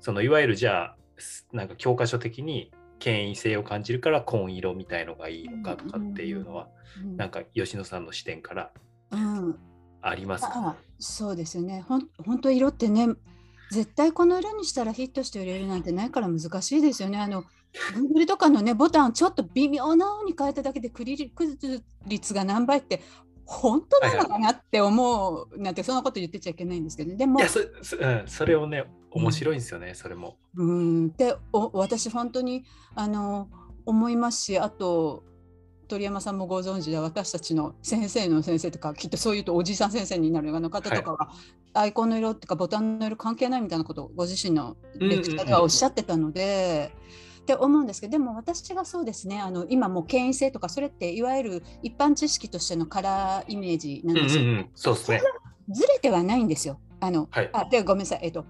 [0.00, 6.68] そのいわゆるじゃあすなんか教科書的に権威性を感じるから紺色みたいのがいいのかとかっていうのは、
[7.02, 8.70] うんなんか吉野さんの視点から
[9.10, 9.58] うん
[10.02, 11.84] ありますか、あそうですよね。
[11.88, 13.08] ほん本当色ってね、
[13.70, 17.18] 絶対この色にしたらヒットして売れるなんてないから難しいですよね。
[17.18, 17.44] あの
[17.94, 21.32] Google とかのねボタンをちょっと微妙な方に変えただけでクリ
[22.06, 23.00] 率が何倍って
[23.52, 30.38] 本当なのかなって思うなんてそんなこと言ってちゃいけないんですけど、ね、でもいやそそ,、うん、それをね面白いんですよね、それも。
[30.56, 31.12] うん。
[31.12, 33.48] でお私本当にあの
[33.84, 35.24] 思いますしあと
[35.86, 41.30] 鳥山さんもご存知で私たちの先生の先生とかきっとそういうとおじいさん先生になるあの方とかは、
[41.74, 46.92] アイコンの色っていうかボタンの色関係ないみたいなことをご自身のレクチャーではおっしゃってたので。
[47.42, 54.42] って思うんですけどでも私がそうですねあの今もう権威性とかそれっていわゆる一般知識としてのカラーイメージなんですよ。
[54.42, 55.22] うんうんうん、そうですね。
[55.70, 56.78] ずれてはないんですよ。
[57.00, 58.44] あの、はいあでごめんなさい、えっと、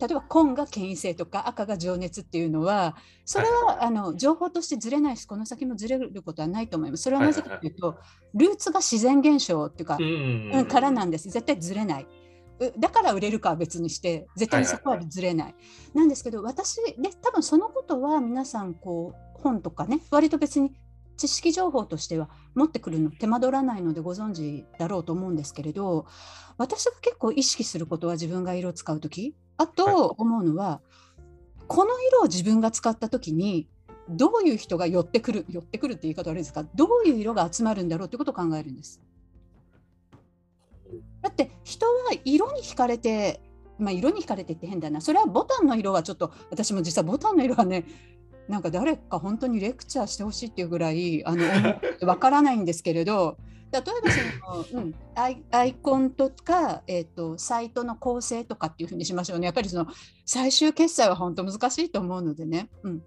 [0.00, 7.02] 例えば紺が権威性とか赤が情熱っていうのはそれは、あの情報としてずれないしこの先もずれることはないと思います。
[7.02, 7.98] それはなぜかというと、
[8.34, 12.06] ルーツが自然現象っていうか、うんうんうんからなんです絶対ずれない。
[12.60, 15.54] うだから売れるかは別にして絶対にそこはずれない。
[15.94, 16.92] なんですけど私で
[17.22, 20.72] 多分そのことは皆さんこう本とかね割と別に
[21.16, 26.06] 知識情報としては持ってくるの手間取らないのでご存知だろうと思うんですけれど
[26.56, 30.80] 私が結構意識することは自分が色を使う時あと思うのは、
[31.68, 33.68] この色を自分が使った時に
[34.08, 39.02] どういう人が寄ってくる寄ってくるって言い方悪いですかどういう色が集まるんだろうってことを考えるんです。
[41.22, 41.92] だって人は
[42.24, 43.40] 色に惹かれて、
[43.78, 45.00] まあ、色に惹かれてって変だな。
[45.00, 47.84] それはボタンの色はちょっと私も実はボタンの色はね
[48.48, 51.44] なんか誰か本当にレクチャーしてほしいっていうぐらいあの
[52.06, 53.36] わからないんですけれど
[53.72, 53.82] 例え
[54.50, 54.94] ばその、うん、
[55.52, 59.44] アイコンとか、えーと、サイトの構成とかっていうふうにしましょうね。
[59.44, 59.86] やっぱりその
[60.26, 62.68] 最終決済は本当難しいと思うのでね。
[62.82, 63.02] うん。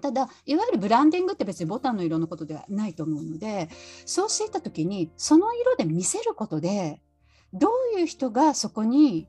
[0.00, 3.68] ただいわゆるブランディングって別にボタンの色のことではないと思うので
[4.06, 7.02] そうしていた時にその色で見せることで
[7.52, 9.28] どういう人がそこに、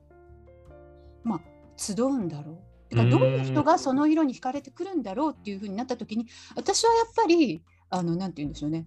[1.24, 1.40] まあ、
[1.76, 2.72] 集うんだろう。
[2.96, 8.86] かどういう人がその色に惹かれてくるんだろうっていうふうになった時に私はやっぱりあのなんて言うんでしょうね。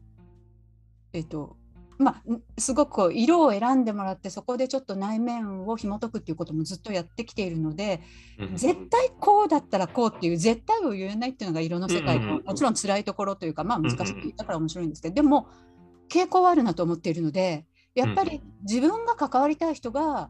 [1.13, 1.58] えっ、と
[1.98, 2.24] まあ、
[2.58, 8.02] すごくこう色を選んでもらってそこでちょっと内面を紐解くっていうこともずっとやってきているので、
[8.56, 12.19] 絶対こうだったらこうっていう絶対を言えないっていうのが色の世界。
[12.19, 15.48] の、もちろん辛いところというかまあ難しいだから面白いんですけどでも
[16.10, 20.29] 傾向はあるなと思っているのでやっぱり自分が関わりたい人が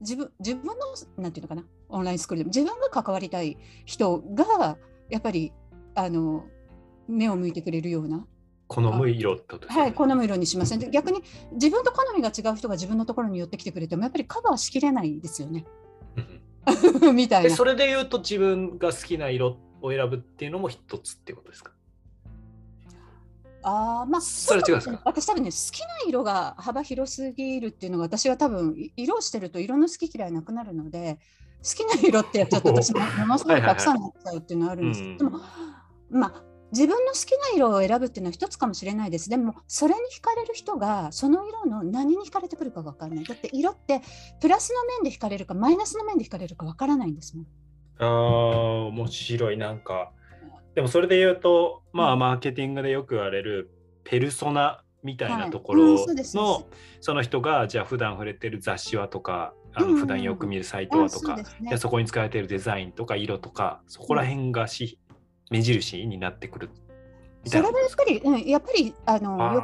[0.00, 0.74] 自分自分の
[1.22, 3.56] なんていうのかなオンラインスクールでも自分が関わりたい
[3.86, 4.76] 人が
[5.08, 5.52] やっぱり
[5.94, 6.44] あの
[7.08, 8.26] 目を向いてくれるような
[8.66, 9.68] 好む色ってこと。
[9.68, 10.90] はい、好む色にしません？
[10.90, 15.64] 逆に自分と好みが違う人が自分のところに寄ってきてくれてもやっぱりカバーしきれないですよね。
[17.14, 17.50] みたいな。
[17.50, 21.72] それで言うと自分が好きな色を選ぶっていうのも一つってことですか？
[24.02, 25.00] あまあ、それ違うですか？
[25.04, 31.18] 私多分ね好きな色が幅広すぎるっていうのが私は多分色をしてると色の好き嫌いなくなるので
[31.62, 35.40] 好きな色ってちょっと 私もものすごくたくさんになっちゃうっていうのはあるんですけど、も
[36.10, 39.30] まあ自分の好きな色を選ぶっていうのは一つかもしれないです。
[39.30, 43.24] でも、それに惹かれる人が、その色の何に惹かれてくるか分からない。
[43.24, 44.02] だって色って、
[44.38, 47.46] プラスの面で惹かれるか、マイナスの面で惹かれるか分からないんですもん。
[48.00, 49.56] ああ、面白い。
[49.56, 50.12] なんか、
[50.78, 53.68] でもそれで言うと、まあ、マーケティングでよく言われる、
[54.04, 56.68] ペルソナみたいなところの、はいうん、そ
[57.00, 65.00] その人が、じゃあ普段触れてる雑誌はとか、あの普段よく見るサイトはとか、うんうんそね、そこに使われているデザインとか色とか、そこら辺がし、
[65.50, 66.70] 目印になってくる
[67.44, 69.62] それはやっぱり、うん、やっぱりあのよ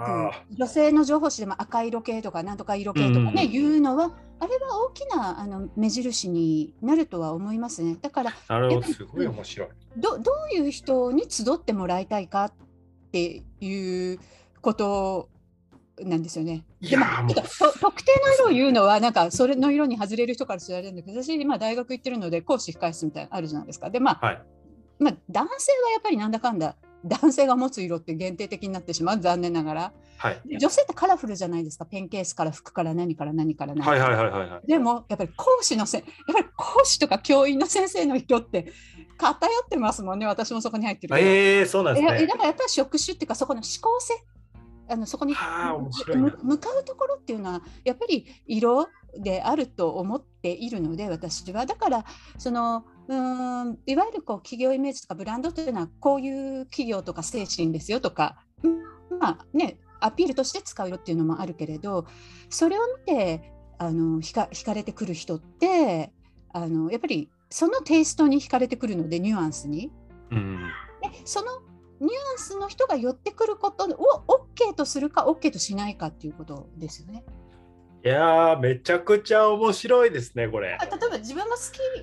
[0.50, 7.96] く女性の情報誌でも赤色系とかなんとか色系とかね、うん、いうのはあれは大きなあの目印になるとは思いますね。
[8.00, 10.18] だからなるほどすごい面白いど。
[10.18, 12.52] どういう人に集ってもらいたいかっ
[13.12, 14.18] ていう
[14.60, 15.28] こと
[16.00, 16.64] なんですよね。
[16.80, 17.04] でも
[17.80, 23.90] 特定の色を言うのはなんかそれの色に外れる人から知られるんだけど私今大学行ってるので講師控室みたいなあるじゃないですか。
[23.90, 24.42] でまあ、はい
[24.98, 31.86] まあ、男性はやっぱりなんだかんだ男性が持つ色って限定的になってしまう残念ながら、はい、女性ってカラフルじゃないですか。
[31.86, 38.72] ペンケースから服から何から何から何から、はいはいはいはい、でもやっぱり講師のせやっぱり講師とか教員の先生の色って
[39.18, 40.26] 偏ってますもんね。
[40.26, 42.26] 私もそこに入ってるえー、そうなんですね。
[42.26, 44.14] だからやっぱり職種っていうかそこの思考性
[44.88, 51.66] あのそこに向かうところっていうのはやっぱり色であると思っているので私は。
[51.66, 52.04] だから
[52.38, 58.44] そのうんいわゆるこう企業イメージとかブランドというのはこういう企業とか精神ですよとか、
[59.20, 62.06] まあね、アピールとして使うよっていうのもあるけれど
[62.50, 66.12] それを見てあの惹か惹かれてくる人って
[66.52, 69.90] あのやっぱりそのテイストに惹かれてくるのでニュアンスに。
[70.30, 70.58] うん、
[71.02, 71.60] でその
[72.00, 77.24] ニュアンスの人が寄ってくることを OK とするか OK としないかっていうことですよね。
[78.04, 80.70] いやめちゃくちゃ面白いですね、これ。
[80.70, 81.62] 例えば自分が好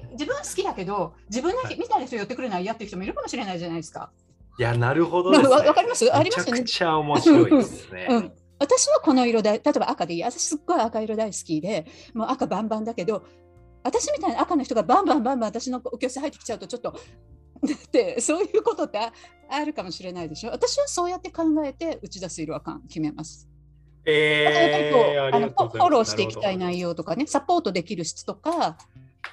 [0.10, 4.12] き、自分は好きだけど、自分のみたいな人寄ってくるのは嫌っていう人もいるかもしれないじゃないですか。
[4.62, 5.50] いや、なるほどです、ね。
[5.50, 6.48] わかりますあります？
[6.48, 6.60] よね。
[6.60, 8.08] めちゃくちゃ面白いですね。
[8.12, 10.24] うん私はこの色で、例えば赤でいい。
[10.24, 13.24] 私すっごい赤色大好きで、もう赤バンバンだけど、
[13.84, 17.00] 私みたいな赤の人がバンバンバンバン私のお教室入ってきちゃうとちょっと、だ
[17.74, 19.00] ってそういうことって
[19.50, 20.52] あるかもしれないでしょ？
[20.52, 23.50] 私はそうやって考えて打ち出す色は決めます。
[24.06, 28.78] えー、あのフォローしていきたい内容とかね、サポートできる質とか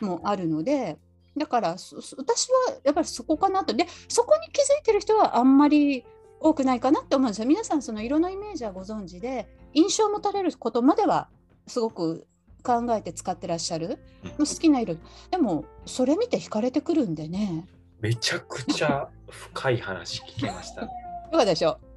[0.00, 0.96] もあるので、
[1.38, 3.72] だから私はやっぱりそこかなと。
[3.74, 6.04] で、そこに気づいてる人はあんまり
[6.40, 7.46] 多くないかなって思うんですよ。
[7.46, 11.28] 皆さん、その色のイメージはご存知で、印象を持たれることまでは
[11.66, 12.26] すごく
[12.62, 13.98] 考えて使ってらっしゃる。
[14.38, 14.96] 好きな色。
[15.30, 17.66] でも、それ見て惹かれてくるんでね。
[18.00, 20.82] めちゃくちゃ深い話聞けました。
[20.82, 20.88] い
[21.30, 21.87] かがでしょう？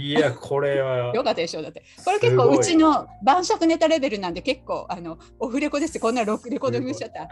[0.00, 1.14] いや、これは。
[1.14, 1.60] よかったでしょ？
[1.60, 1.62] う。
[1.62, 1.82] だって。
[2.04, 6.00] これ結構うちの晩酌ネタレベルなんで、結構、あの、オフレコです。
[6.00, 7.28] こんなロレコード見しちゃった。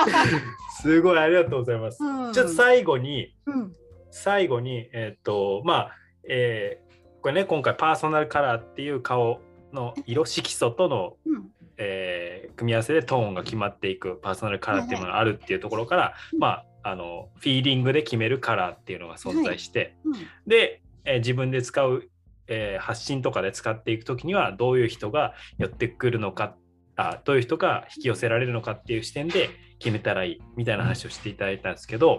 [0.82, 2.02] すごい、ありがとうございます。
[2.02, 3.72] うん、ちょっと最後に、うん、
[4.10, 5.90] 最後に、えっ、ー、と、まあ、
[6.28, 9.40] えー、これね、今回パーソナルカラーっていう顔
[9.72, 20.12] の色色素との、うん、えー組み合わせでトーンが決まっていくパーソナルカラーっていうものがあるっていうところから、うんまああのフィーリングで決めるカラーっていうのが存在して、うん
[20.46, 22.08] で、えー自分で使う、
[22.48, 26.56] えー発信とかで使っていく時にはどういう人が寄ってくるのか
[26.96, 32.18] あどういう人が引き寄せられるのかっていう視点で決めたらいいみたいな話をしていただいたんですけど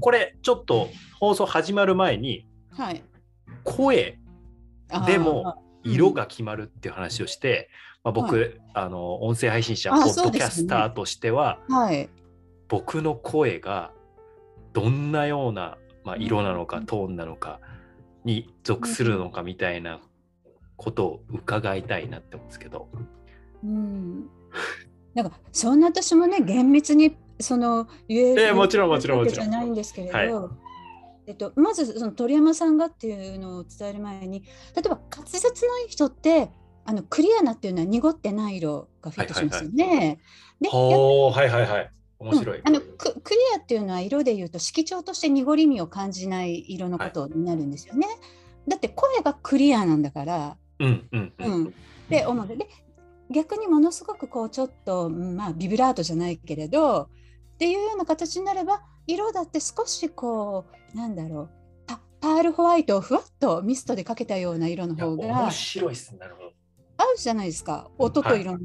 [0.00, 0.88] これちょっと
[1.20, 3.02] 放送始まる前にはい。
[3.64, 4.18] 声
[5.06, 7.68] でもうん色が決まるっていう話をして、
[8.04, 12.08] まあ、僕、はあの音声配信者ポあッドキャスターとしては、はい。
[12.68, 13.90] 僕の声が
[14.72, 17.60] どんなような、まあ、色なのかうんトーンなのか
[18.24, 20.00] に属するのかみたいな
[20.76, 22.88] ことを伺いたいなって思うんですけど。
[23.64, 24.28] うん。
[25.14, 30.50] なんかそんな私もね厳密にその言える、ええもちろんもちろんもちろんわけじゃないんですけれど、はい
[31.26, 34.42] えっと、まずその鳥山さんがっていうのを伝える前に
[34.74, 36.50] 例えば滑舌のいい人って
[36.84, 40.18] あのクリアなっていうのは濁ってない色がフィットしますよね。
[40.60, 41.90] でほーはいはいはい
[42.22, 42.58] 面白い。
[42.58, 48.06] うんあのククリアっていうのは色で言うと色調として濁りみを感じない色のことになるんですよね。
[48.68, 50.56] だって声がクリアなんだから。
[50.78, 51.74] うんうんううんん、
[52.08, 52.68] で思うので
[53.30, 57.08] 逆にものすごくこうちょっと、うんまあ、ビブラートじゃないけれど
[57.54, 61.50] っていうような形になれば色だって少しこうなんだろう
[61.86, 66.52] パパールホワイトをふわっとミストでかけたような色の方が面白いっすなるほど。
[66.98, 68.58] 合うじゃないですか音と色の、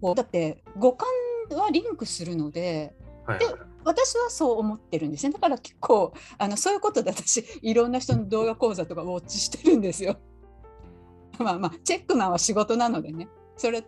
[0.00, 1.08] こうだって五感
[1.54, 2.94] はリンクするので
[3.26, 3.60] はいはいはい。
[3.82, 5.32] 私はそう思ってるんですね。
[5.32, 10.16] だから結構あのそういうことで私いろんな人の動画講座とかウォッチしてるんですよ。
[11.38, 13.28] まあまあチェックマンは仕事なのでね。
[13.56, 13.84] それ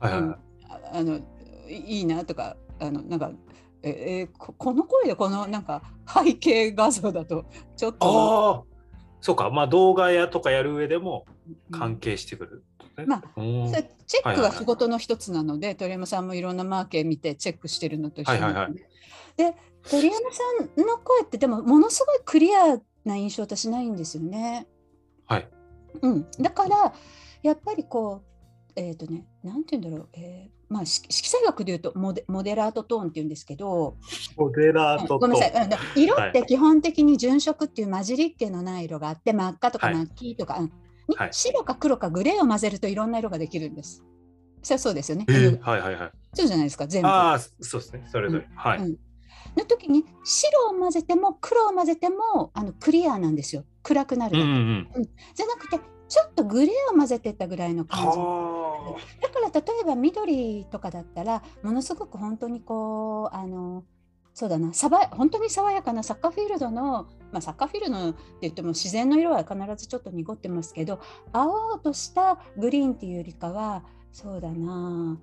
[0.00, 0.22] はいはいはい。
[0.22, 0.36] うん
[0.68, 1.20] ああの
[1.68, 3.30] いいいなとかあのなんか
[3.82, 7.44] ええここの声でこのなんか背景画像だと
[7.76, 8.66] ちょっと、
[9.20, 11.26] そうかまあ動画やとかやる上でも
[11.70, 11.78] うん。
[11.78, 12.64] 関係してくる、
[13.36, 13.68] うん。
[13.68, 18.74] それチェックは仕事の一つなので、鳥山さんもいろんなマーケ見てチェックしてるのと一緒はいはいはい。
[18.74, 18.82] で
[19.36, 19.54] で
[19.90, 20.42] 鳥山さ
[20.82, 24.66] んの声ってでもものすごいクリアな印象私ないんですよね。
[25.26, 25.48] はい。
[26.02, 26.94] うん、だから
[27.42, 33.96] やっぱりこうえっ、とねなんて言うんだろう、えーまあ色色彩学で言うとモデモデラートトーンって言うんですけど、
[34.36, 35.52] モデラうんごめんなさい、
[35.94, 39.96] 色って基本的に純色っていう混じりっ気のない色があって真っ赤とかはい。
[39.96, 40.72] 真っ黄とか、うん。
[41.08, 41.28] にはい。
[41.32, 44.02] 白か黒かグレーを混ぜるといろんな色ができるんです。
[44.62, 45.26] それはそうですよね。
[45.28, 46.10] えーはいはいはい。
[46.34, 47.08] そうじゃないですか全部。
[47.08, 48.04] ああそうですね。
[48.10, 48.96] それぞれ、はい、うん。
[49.56, 53.64] の時に白を混ぜても黒を混ぜてもあのクリアなんですよ。
[53.82, 55.04] 暗くなるうんだけ、うん。
[55.34, 58.06] じゃなくてちょっとグレーを混ぜてったぐらいの感じ。
[58.06, 63.84] はだから例えば緑とかだったらものすごく本当にこうあの
[64.32, 71.00] そうだなさば本当に爽やかなサッカーフィールドの、まあ、サッカーフィールドって言っても自然の色は必ずちょっと濁ってますけど
[71.32, 73.82] 青々としたグリーンっていうよりかは
[74.12, 75.18] そうだな、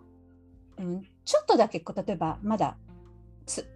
[0.80, 2.76] うん、ちょっとだけこう例えばまだ
[3.46, 3.70] つ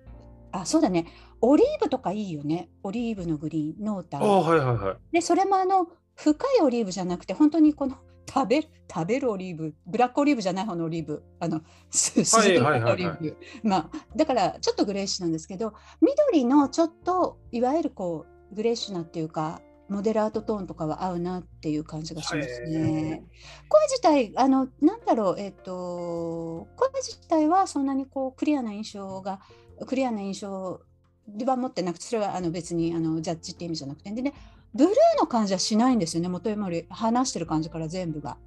[0.51, 1.05] あそうだね
[1.41, 4.21] オリーブとかいいよねオリーブのグリーン濃淡。
[4.21, 4.97] ああはいはいはい。
[5.11, 5.87] でそれもあの
[6.18, 7.95] 深いオリーブじゃなくて本当にこの
[8.28, 12.89] 食べる食べるオリーブブラックオリーブじゃない方のオリーブあのす筋のはいはいはい。
[12.89, 13.38] はいオリーブ。
[13.63, 23.24] まあだからちょっとグレーッシュなんですけど緑のちょっといわゆるこうグレーッシュなっていうかモデラートトーンとかは合うなっていう感じがしますへね。
[23.70, 29.39] 声自体あのなんだろうえっ、と声自体はそんなにこうクリアな印象が
[29.86, 30.82] クリアな印象
[31.28, 34.11] では持ってなくてそれはあの別にあのジャッジって意味じゃなくて。
[34.11, 34.34] でね
[34.78, 36.30] ブルーの感じはしないんですよね。
[36.30, 38.38] 元山より話してる感じから全部が。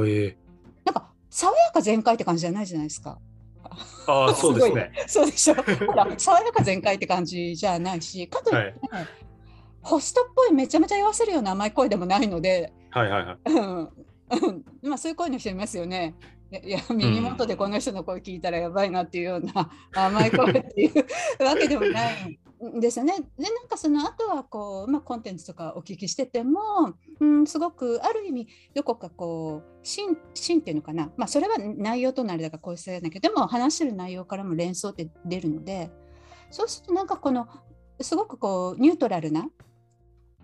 [0.00, 0.36] ええ。
[0.84, 3.18] なんか爽やか全開って感じじゃないじゃないですか。
[4.06, 4.92] ああ そうですね。
[5.06, 5.54] そうでしょ。
[5.54, 8.80] ほら爽やか全開って感じじゃないしかといって、
[9.82, 13.38] ホストっぽいめちゃめちゃ言わせるような甘い声でもないのではいはいはい。
[13.44, 13.78] うん。
[13.78, 14.64] うん。
[14.82, 16.14] まあそういう声の人いますよね。
[16.64, 22.14] いや耳元でこの人の声聞いたらやばいなっていうような甘い声っていうわけでもない。
[22.24, 22.38] ん
[22.80, 23.14] ですよね。
[23.38, 26.60] でなんかその後はこう、まあ、コンテンツとかお聞きしてても、
[27.18, 35.90] うん、すごくある意味どこかこう芯芯っていうのかな、まあ、それは内容となりだからこうしただけどでも話してる内容からも連想って出るので
[36.50, 37.48] そうするとなんかこの
[38.00, 39.48] すごくこうニュートラルな、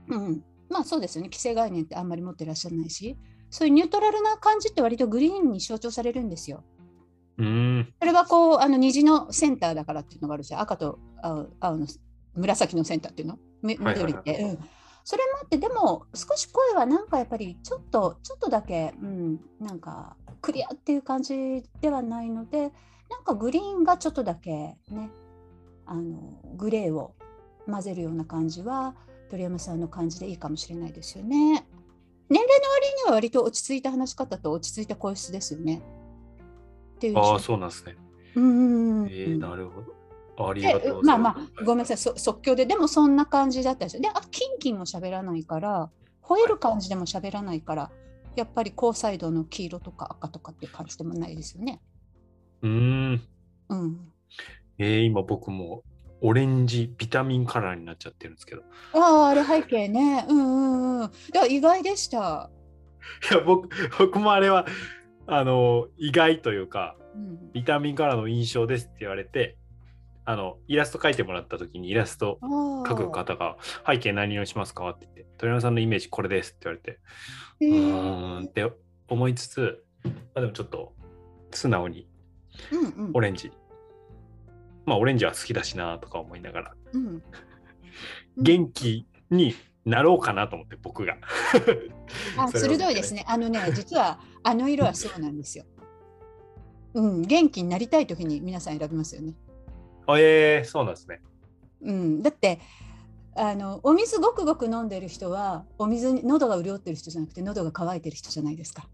[0.09, 3.19] うん、まあそうですよね既成概念ってあんまり持ってらっしゃらないし
[3.51, 6.65] そういうニュートラルな感じって割とグリーンに象徴されるんですよ。
[7.39, 11.87] うーんそれはこうあの虹のセンターだからっていうのがあるし赤と青青の
[12.37, 13.39] 紫のセンターっていうの？
[13.63, 14.59] 緑って、うん、
[15.05, 22.73] それもあってでも少し声はなんかやっぱりちょっとちょっとだけ、うん、なんかクリアっていう感じではないので
[23.11, 25.11] なんかグリーンがちょっとだけね
[25.87, 27.15] あのグレーを
[27.67, 28.95] 混ぜるような感じは
[29.31, 31.67] 鳥山さんの感じでいいかもしれないですよね。
[32.29, 35.83] 年齢の割には割と落ち着いた話し方と落ち着いた声質ですよね。
[36.97, 37.45] っていうああ、字。
[37.45, 37.97] そうなんですね。
[38.35, 39.95] うんうんうんえー、なるほど。
[40.39, 44.03] ありでがとうまあまあ、ごめんなさい、そ即興で、でもそんな感じだったんですよ。
[44.03, 45.91] で、あ、キンキンも喋らないから、
[46.23, 47.91] 吠える感じでも喋らないから、
[48.35, 51.81] やっぱり高彩度の黄色とか赤とかっていう感じでもないですよね。
[52.63, 53.23] うーん。
[53.69, 54.13] うん。
[54.79, 55.83] えー、今僕も
[56.21, 58.63] オレンジビタミンカラーになっちゃってるんですけど。
[58.95, 60.27] ああ、あれ背景ね。
[60.29, 61.11] うんうんうん。
[61.33, 62.51] だ意外でした。
[63.31, 63.69] いや、僕、
[63.99, 64.67] 僕もあれは、
[65.27, 69.57] あの、意外というか、うん、ビタミンカラーの印象ですって言われて、
[70.29, 72.47] あの、イラスト描いてもらった時にイラストあ
[72.85, 73.11] 描くあ。
[73.11, 73.57] 方が、
[73.87, 74.91] 背景何色にしますか？
[74.91, 77.01] って言って、鳥山さんのイメージこれですって言われて、
[77.61, 78.71] へうーーんって
[79.09, 80.93] 思いつつ、まあ、でもちょっと
[81.53, 82.09] 素直に
[82.73, 83.53] うんうんオレンジ。
[84.85, 87.07] まあ、オレンジは好きだしなとか思いながら、うん。
[87.07, 87.23] うん
[88.39, 89.55] 元気に
[89.87, 91.17] なろうかなと思って、僕が。
[92.37, 93.25] あ 鋭いですね。
[93.29, 95.65] あのね、実はあの色はそうなんですよ。
[96.95, 99.35] うん、元気になりたい時に皆さん選びますよね。
[100.07, 101.21] あえー、そうなんですね。
[101.83, 102.61] うん、だって
[103.35, 108.89] あのお水ごくごく飲んでる人はお水に喉が潤ってる人じゃなくて喉が渇いてる人じゃないですか。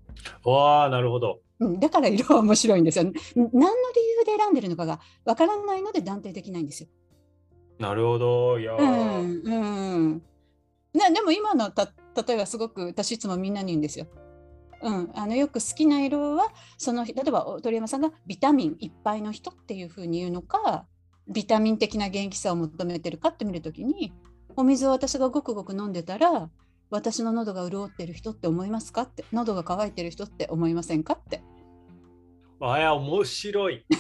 [0.45, 1.41] わあ、なるほど。
[1.61, 3.05] うん、だから色は面白いんですよ。
[3.05, 3.67] ん何の理
[4.19, 6.89] 由で選んでるのかがわからないので断定できないんですよ。
[7.79, 8.59] なるほど。
[8.59, 10.23] いやうー、んうん
[10.95, 11.93] ね、でも今のた
[12.27, 14.07] 例えばすごく私いつもみんなに言うんですよ。
[14.83, 20.87] うん、あのよく好きな色はその例えばお鳥山さんがビタミンいっぱいの人っていうふうに言うのか
[21.29, 24.13] ビタミン的な元気さを求めてるかって見るときに
[24.57, 26.51] お水を私がごくごく飲んでたら
[26.91, 31.43] 私の喉が潤ってる人って思いますかって喉が渇いてる人って思いませんかって
[32.61, 33.85] あや、面白い。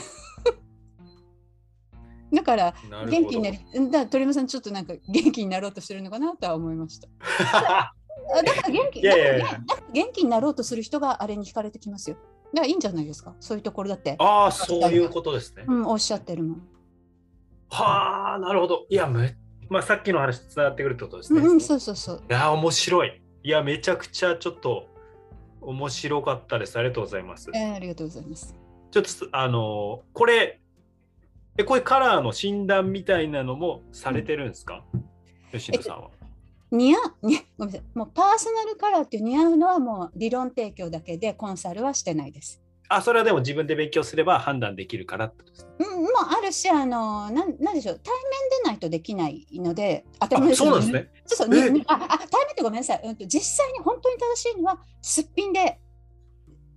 [2.32, 2.74] だから
[3.10, 3.58] 元気になり
[3.90, 7.08] だ鳥山さんちょっとなんか元気になろうとしてるのかなとは思いました。
[8.34, 9.60] あだから元気いやいやいや
[9.92, 12.16] 元気になろうとする人があれに惹かれてきますよ。
[12.54, 13.34] だからいいんじゃないですか？
[13.40, 15.64] そういうところだって、ああ、そういうことですね。
[15.66, 16.62] うん、おっしゃってるもん。
[17.72, 18.86] はあ、なるほど。
[18.90, 19.34] いや、め
[19.70, 21.40] まあ、さっきの話とつながってくるってことですね。
[21.40, 22.22] うん、うん、いそうそうそう。
[22.28, 23.22] やー、面白い。
[23.42, 24.86] いや、めちゃくちゃちょっと
[25.62, 26.78] 面白かったです。
[26.78, 27.50] ありがとうございます。
[27.54, 28.54] えーありがとうございます。
[28.90, 30.60] ちょっとす、あのーこれ、
[31.56, 34.84] え、こういうカラーの診断みたいなのもされてるんですか、
[35.50, 36.10] 吉野さんは。
[36.70, 37.82] 似合う、にごめんなさい。
[37.94, 42.61] もうパーソナルカラーっていう似合うのはもう理論提供だけでコンサルはしてないです。
[42.96, 45.70] あ、それはでも自分で勉強すれば判断できるからってですね。
[45.78, 50.92] うん、もうあるし、あの、なん、なんでしょう、対面でないとできないので、当たり前あ、そうなんです。
[50.92, 51.10] ね。
[51.26, 53.00] そうそう、あ、あ、対面ってごめんなさい。
[53.04, 55.78] うんと、実際に本当に正しいのは、すっぴんで。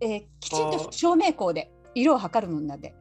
[0.01, 2.93] えーきちんと照明光で色を測るもんなんで。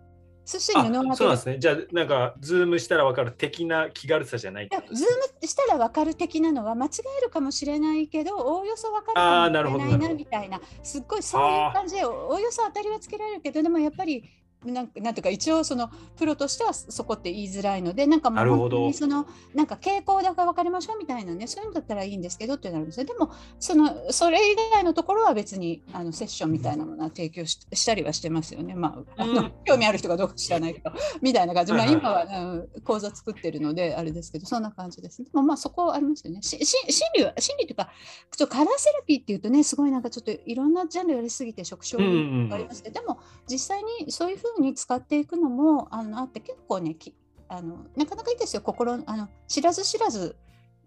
[0.44, 0.84] そして布
[1.16, 1.58] そうなんですね。
[1.58, 5.06] じゃあ、なんか、 Zoom したら分かる的な気軽さじゃないい Zoom
[5.40, 14.24] したら分かる的なのは間違えるかもしれないけどおおよそ分かるかもしれないなみたいなすっごいそういう感じでおおよそ当たりはつけられるけどでもやっぱり
[14.64, 18.76] なんかなんていうか一応そのプロとしてはそこって言いづらいのでなんかもうなるほど。
[18.78, 23.06] 本当にそのなんか傾向だか分かりましょうみたいなねそういうのだったらいいんですけどってなるんですよ。
[23.06, 28.74] でもそのそれ以外のところは別にあのセッションみたいなものは提供ししたりはしてますよね。
[28.74, 30.92] まああの、うん興味ある人がどうか知らないけど
[31.22, 35.28] みたいな感じ、まあ、今は、うん、講座作ってるのであれですけどそんな感じですね。
[35.32, 36.42] でもまあそこはありますよね。
[36.42, 37.90] しし心理は心理というか
[38.30, 42.48] ちょっとカラーセラピーっていうとねすごいなんかちょっといろんなジャンルやりすぎて職種うんうんうん。
[42.48, 47.14] がありますけど、でも実際にそういうふうに使っていくのもあのあって結構ねき
[47.48, 50.36] あのなかなかいいですよ心あの知らず知らず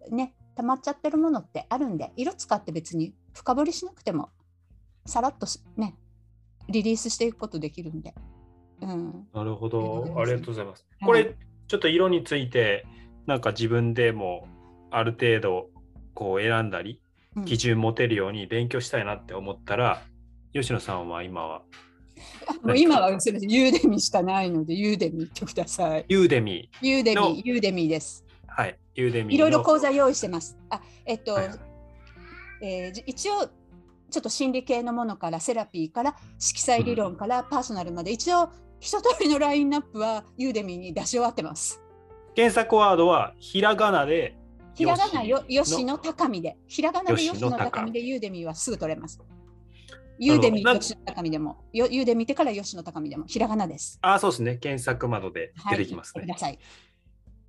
[0.09, 4.29] ね溜まっちゃってるものってあるんで色使って別に深掘りしなくても
[5.05, 5.95] さらっとすね
[6.69, 8.13] リリースしていくことできるんで。
[8.79, 10.13] うん、なるほありがとうござい。
[10.13, 10.13] ます？
[10.13, 10.85] どありがとうございます。
[10.99, 11.35] はいこれ、
[11.67, 12.85] ちょっと色について、
[13.25, 14.47] なんか自分でも
[14.91, 15.69] ある程度、
[16.13, 17.01] こう選んだり、
[17.35, 20.03] うん基準持てるように勉強したいなって思ったら、
[20.53, 21.63] よしのさんは今は、
[22.63, 26.05] もう今はすみません、 Udemy しかないので、 Udemy ってください。
[26.07, 28.25] Udemy、Udemy、 Udemy です。
[28.47, 29.35] ー、はい、 Udemy。
[29.35, 30.57] いろいろ講座用意してます。
[30.69, 31.59] あ、えっと、はいはい
[32.59, 33.47] えーじ一応、
[34.09, 38.49] ちょっと心理系のものから、セラピーから、色彩理論から、パーソナルまで、一応、
[38.79, 41.81] 一通りのラインナップは Udemy に出し終わってます。
[42.35, 44.35] 検索ワードはひらがなで、
[44.75, 49.19] ひらがなよ、よしよしのたかみで、ひらがなでよしのたかみで、 Udemy はすぐ取れます。
[50.19, 53.99] Udemy、なるほどよしのたかみでも、よ Udemy ってからよしのたかみでも、ひらがなです。
[54.01, 54.55] あ、そうですね。
[54.57, 56.23] 検索窓ではい、出てきますね。
[56.23, 56.59] ください。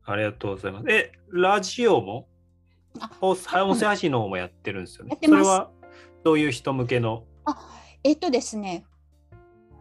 [0.04, 0.86] ありがとうございます。
[0.88, 2.28] え、ラジオも？
[3.00, 5.10] あお音声配信の方もやってるんですよね。
[5.10, 5.70] やってますそれは
[6.24, 7.24] どういう人向けの？
[8.04, 8.84] えっとですね、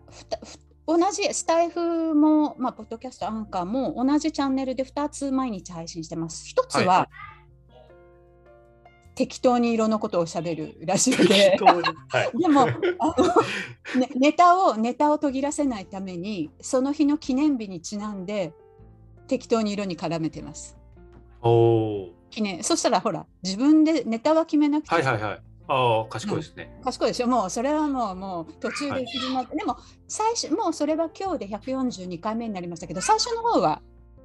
[0.10, 6.54] ふたふ同じスタイフも、まあ、ポッドキャスト、アンカーも同じチャンネルで2つ毎日配信してます。
[6.56, 7.10] 1つは、は
[9.18, 11.58] 適当に色のことをしゃべるラジオで。
[11.60, 12.38] はい。
[12.38, 18.54] でもあの、ね、ネタをネタを途切らせないためにその日の記念日にちなんで
[19.28, 20.78] 適当に色に絡めてます。
[21.42, 22.10] おお。
[22.30, 25.42] 記念そしたらほら自分でネタは決めなくていはいはいはい。
[25.70, 26.80] ああ、賢いですね。
[26.84, 33.82] 賢いでしょもうそれはもうもう途中で行き詰まって、でも最初もうそれは今日で142回目になりましたけど最初の方は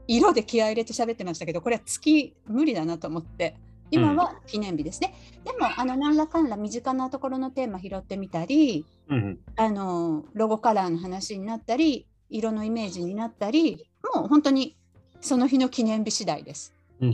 [0.07, 3.57] 色で気合い入れて喋ってましたけどこれは月無理だなと思って
[3.93, 5.15] 今は記念日ですね、
[5.45, 14.77] でもあの何らかんら身近なところのテーマ拾ってみたりうんあのロゴカラーの話になったり色のイメージになったりもう本当に
[15.21, 16.75] その日の記念日次第です。
[17.01, 17.09] うん。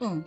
[0.00, 0.22] うんうん、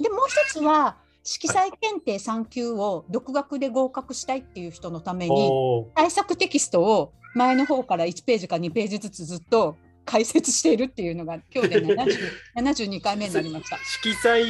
[0.00, 5.50] でもう一つは色彩検定3級を独学で合格したいっていう人のために。
[5.94, 9.76] 対策テキストを前の方から1ページか2ページずつずっと
[10.10, 12.16] 解説しているっていうのが今日で 70
[12.56, 13.78] 72回目になりました。
[13.84, 14.44] 色彩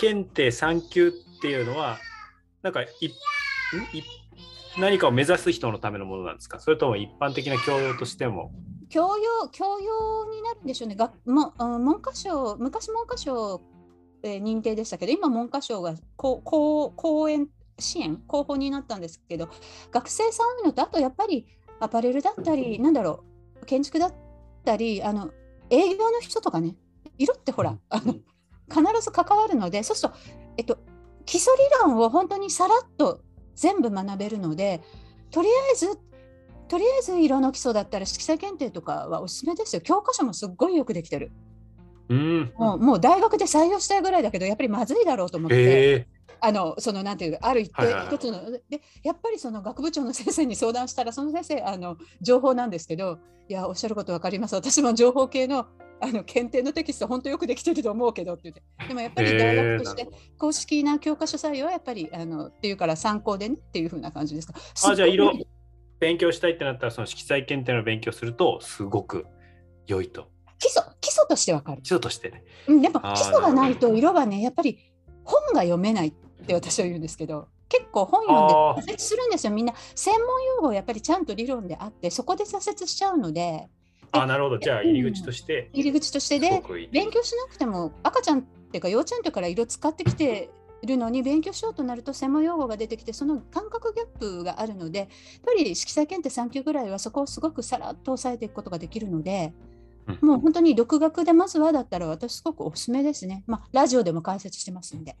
[0.00, 1.98] 検定3級っていうのは、
[2.62, 2.88] なんかい
[4.78, 6.60] 何かを目指す人のためのものなんですか？
[6.60, 8.50] それとも一般的な教養としても？
[8.88, 10.94] 教養教養になるんでしょうね。
[10.94, 13.60] がもうん文科省昔文科省、
[14.22, 17.48] えー認定でしたけど今文科省がこうこう講演
[17.78, 19.48] 支援広報になったんですけど
[19.92, 21.46] 学生さんのとあとやっぱり
[21.80, 23.22] アパレルだったりなんだろ
[23.62, 24.10] う建築だ
[24.66, 25.30] ったりあの
[25.70, 26.74] 営業の人とかね
[27.16, 28.14] 色ってほら、うんあの
[28.68, 30.16] 必ず関わるのでそうすると、
[30.58, 30.76] えっと、
[31.24, 33.20] 基礎理論を本当にさらっと
[33.54, 34.82] 全部学べるので
[35.30, 35.96] とりあえず
[36.66, 39.82] とりあえず色の基礎だったら色彩検定とかはおすすめですよ。
[39.82, 41.30] 教科書もすっごいよくできてる。
[42.08, 42.52] うん。
[42.56, 46.08] もうもう大学で採用したいぐらいだけどやっぱりまずいだろうと思って、へえ。
[46.40, 48.62] あのそのなんていうある一定はい一つので
[49.02, 53.18] やっぱりその学部長の先生に相談したらその先生あの情報なんですけど
[53.48, 55.66] いやおっしゃることわかります私も情報系の
[55.98, 60.08] あの検定のテキスト本当よくできてると思うけどって言ってでもやっぱり大学として
[60.38, 64.54] 公式な教科書採用はやっぱりあのっていうから参考でねっていう風な感じですか？
[64.84, 65.32] あじゃあ色
[65.98, 69.24] 勉強したいってなったら、その色彩検定の勉強すると、すごく
[69.86, 70.28] 良いと。
[70.58, 71.80] 基礎基礎としてわかる。
[71.80, 72.44] 基礎としてね。
[72.68, 74.92] うん、でも基礎がないと色はねやっぱり
[75.24, 76.12] 本が読めないっ
[76.46, 83.68] て私は言うんですけど結構本読んで挫折するんですよみんな専門用語やっぱりちゃんと理論であってそこで挫折しちゃうので
[84.12, 84.58] あなるほど。
[84.58, 86.62] じゃあ、入り口として、入り口としてすで。
[86.92, 90.48] 勉強しなくても赤ちゃんっていうか幼稚園の時から色使ってきて
[90.84, 95.08] るのに勉強しようとなると専門用語が出てきてその感覚ギャップがあるのでやっ
[95.44, 99.76] ぱり色彩検定3級ぐらいはそこをすごくさらっと抑えていくことができるので、うん
[100.20, 103.42] もう本当に独学でまずはだったら私すごくおすすめですね。
[103.48, 105.16] まあラジオでも解説してますんで。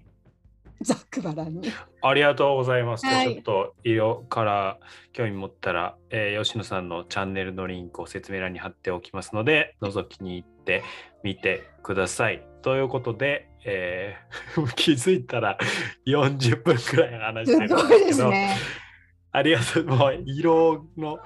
[0.82, 1.70] ざっくばらんに。
[2.02, 3.06] ありがとうございます。
[3.06, 4.78] はいちょっと色から
[5.12, 10.82] 興味持ったら、えー吉野さんのチャンネルのリンクを説明欄に貼っておきますので、覗きに行って
[11.22, 12.46] みてください。
[12.62, 15.58] ということで、えー 気づいたら
[16.06, 18.30] 40分くらい話してるんですけど。
[19.32, 19.84] ありがとう。
[19.84, 21.18] もう色の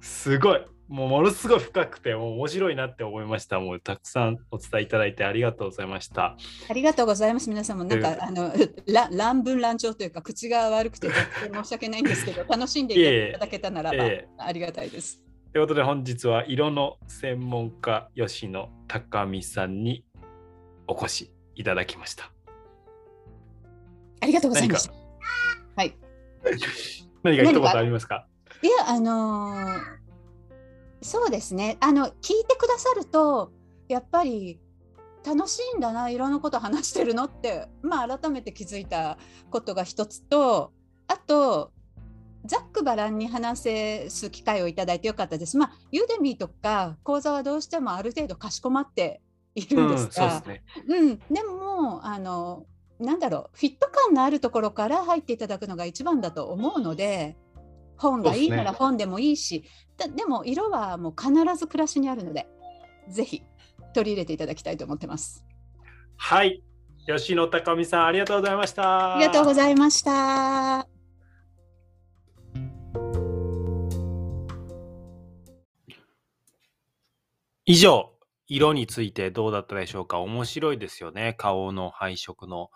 [0.00, 3.58] すごい、もうものすごい深くて、もう面白いなって思いました。
[3.58, 6.36] もうたくさんお伝えいただいてありがとうございました。
[6.68, 7.50] ありがとうございます。
[7.50, 8.52] 皆さんもなんか、えあの
[8.86, 11.08] ら乱文乱調というか口が悪くて
[11.52, 15.20] 申し訳ないんですけど 楽しんでいただけたならば、ええありがたいです。
[15.52, 20.04] ということで本日は色の専門家吉野高見さんに
[20.86, 22.30] お越しいただきました。
[24.20, 24.94] ありがとうございました。
[25.74, 25.96] はい。
[27.24, 28.28] 何か一言ありますか？
[28.62, 30.05] いや、あのー
[31.02, 31.76] そうですね。
[31.80, 33.52] あの、聞いてくださると、
[33.88, 34.60] やっぱり
[35.24, 39.18] 楽しいんだな、色のこと話してるのって、まあ、改めて気づいた
[39.50, 40.72] ことが一つと、
[41.08, 41.72] あと、
[42.44, 45.56] ざっくばらんに話す機会をいただいてよかったです。
[45.56, 49.20] まあ、ユーデミーとか講座はどうしてもある程度かしこまって
[49.56, 50.96] いるんですが、そうですね。
[50.96, 52.66] うん、でもあの
[53.00, 57.36] なんだろうフィット感のあるところから入っていただくのが一番だと思うので
[57.96, 62.46] 本がいいなら本でもいいし、だでも色はもう必ず暮らしにあるので
[63.08, 63.42] ぜひ
[63.94, 65.44] 取り入れていただきたいと思ってます。
[66.16, 66.62] はい。
[67.06, 69.16] 吉野高見さんありがとうございました。
[69.16, 70.88] ありがとうございました。
[77.64, 78.12] 以上、
[78.46, 81.34] 色についてどうだったでしょうか面白いですよね。
[81.36, 82.70] 顔の配色の、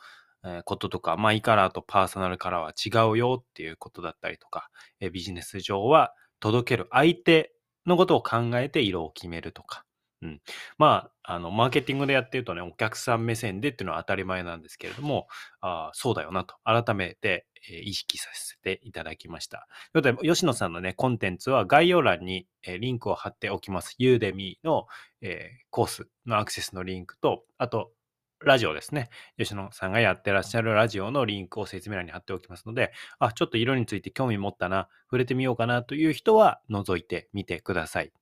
[0.45, 7.53] えーこととか、マイカラーとパーソナルカラーは違うよっていうことだったりとか、えービジネス上は届ける相手
[7.87, 9.85] のことを考えて色を決めるとか。
[10.23, 10.41] うん、
[10.77, 15.29] まあ、あの、マーケティングでやってるとね、お客さん目線でっていうのは当たり前なんですけれども、
[15.63, 19.67] あそうだよなと、改めて、えー意識させていただきました。
[19.93, 23.95] ということで、吉野さんのね、コンテンツは概要欄に、えーリンクを貼っておきます。
[23.99, 24.87] ユーデミーの、
[25.23, 27.93] えーコースのアクセスのリンクと、あと、
[28.43, 29.11] ラジオですね。
[29.37, 38.13] 吉野さんがやってらっしゃるラジオのリンクを説明欄に貼っておきますので、あ、ちょっと色について興味持ったな、触れてみようかなという人は覗いてみてください。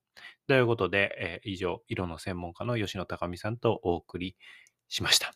[0.48, 4.36] ということで、えー以上、色の専門家の吉野隆美さんとお送り
[4.88, 5.32] しました。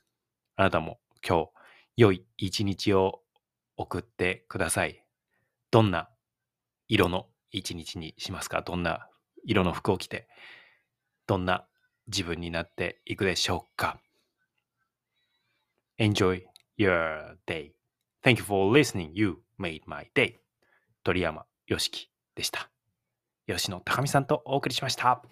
[0.56, 1.50] あなたも今日、
[1.96, 3.20] 良い一日を
[3.76, 5.04] 送ってください。
[5.70, 6.08] どんな
[6.88, 8.62] 色の一日にしますか？
[8.62, 9.08] どんな
[9.44, 10.26] 色の服を着て、
[11.28, 11.66] どんな
[12.08, 14.00] 自分になっていくでしょうか？
[16.02, 16.42] Enjoy
[16.76, 17.74] your day.
[18.24, 19.12] Thank you for listening.
[19.14, 20.40] You made my day.
[21.04, 22.68] 鳥山よしきでした。
[23.46, 25.22] 吉野高美さんとお送りしました。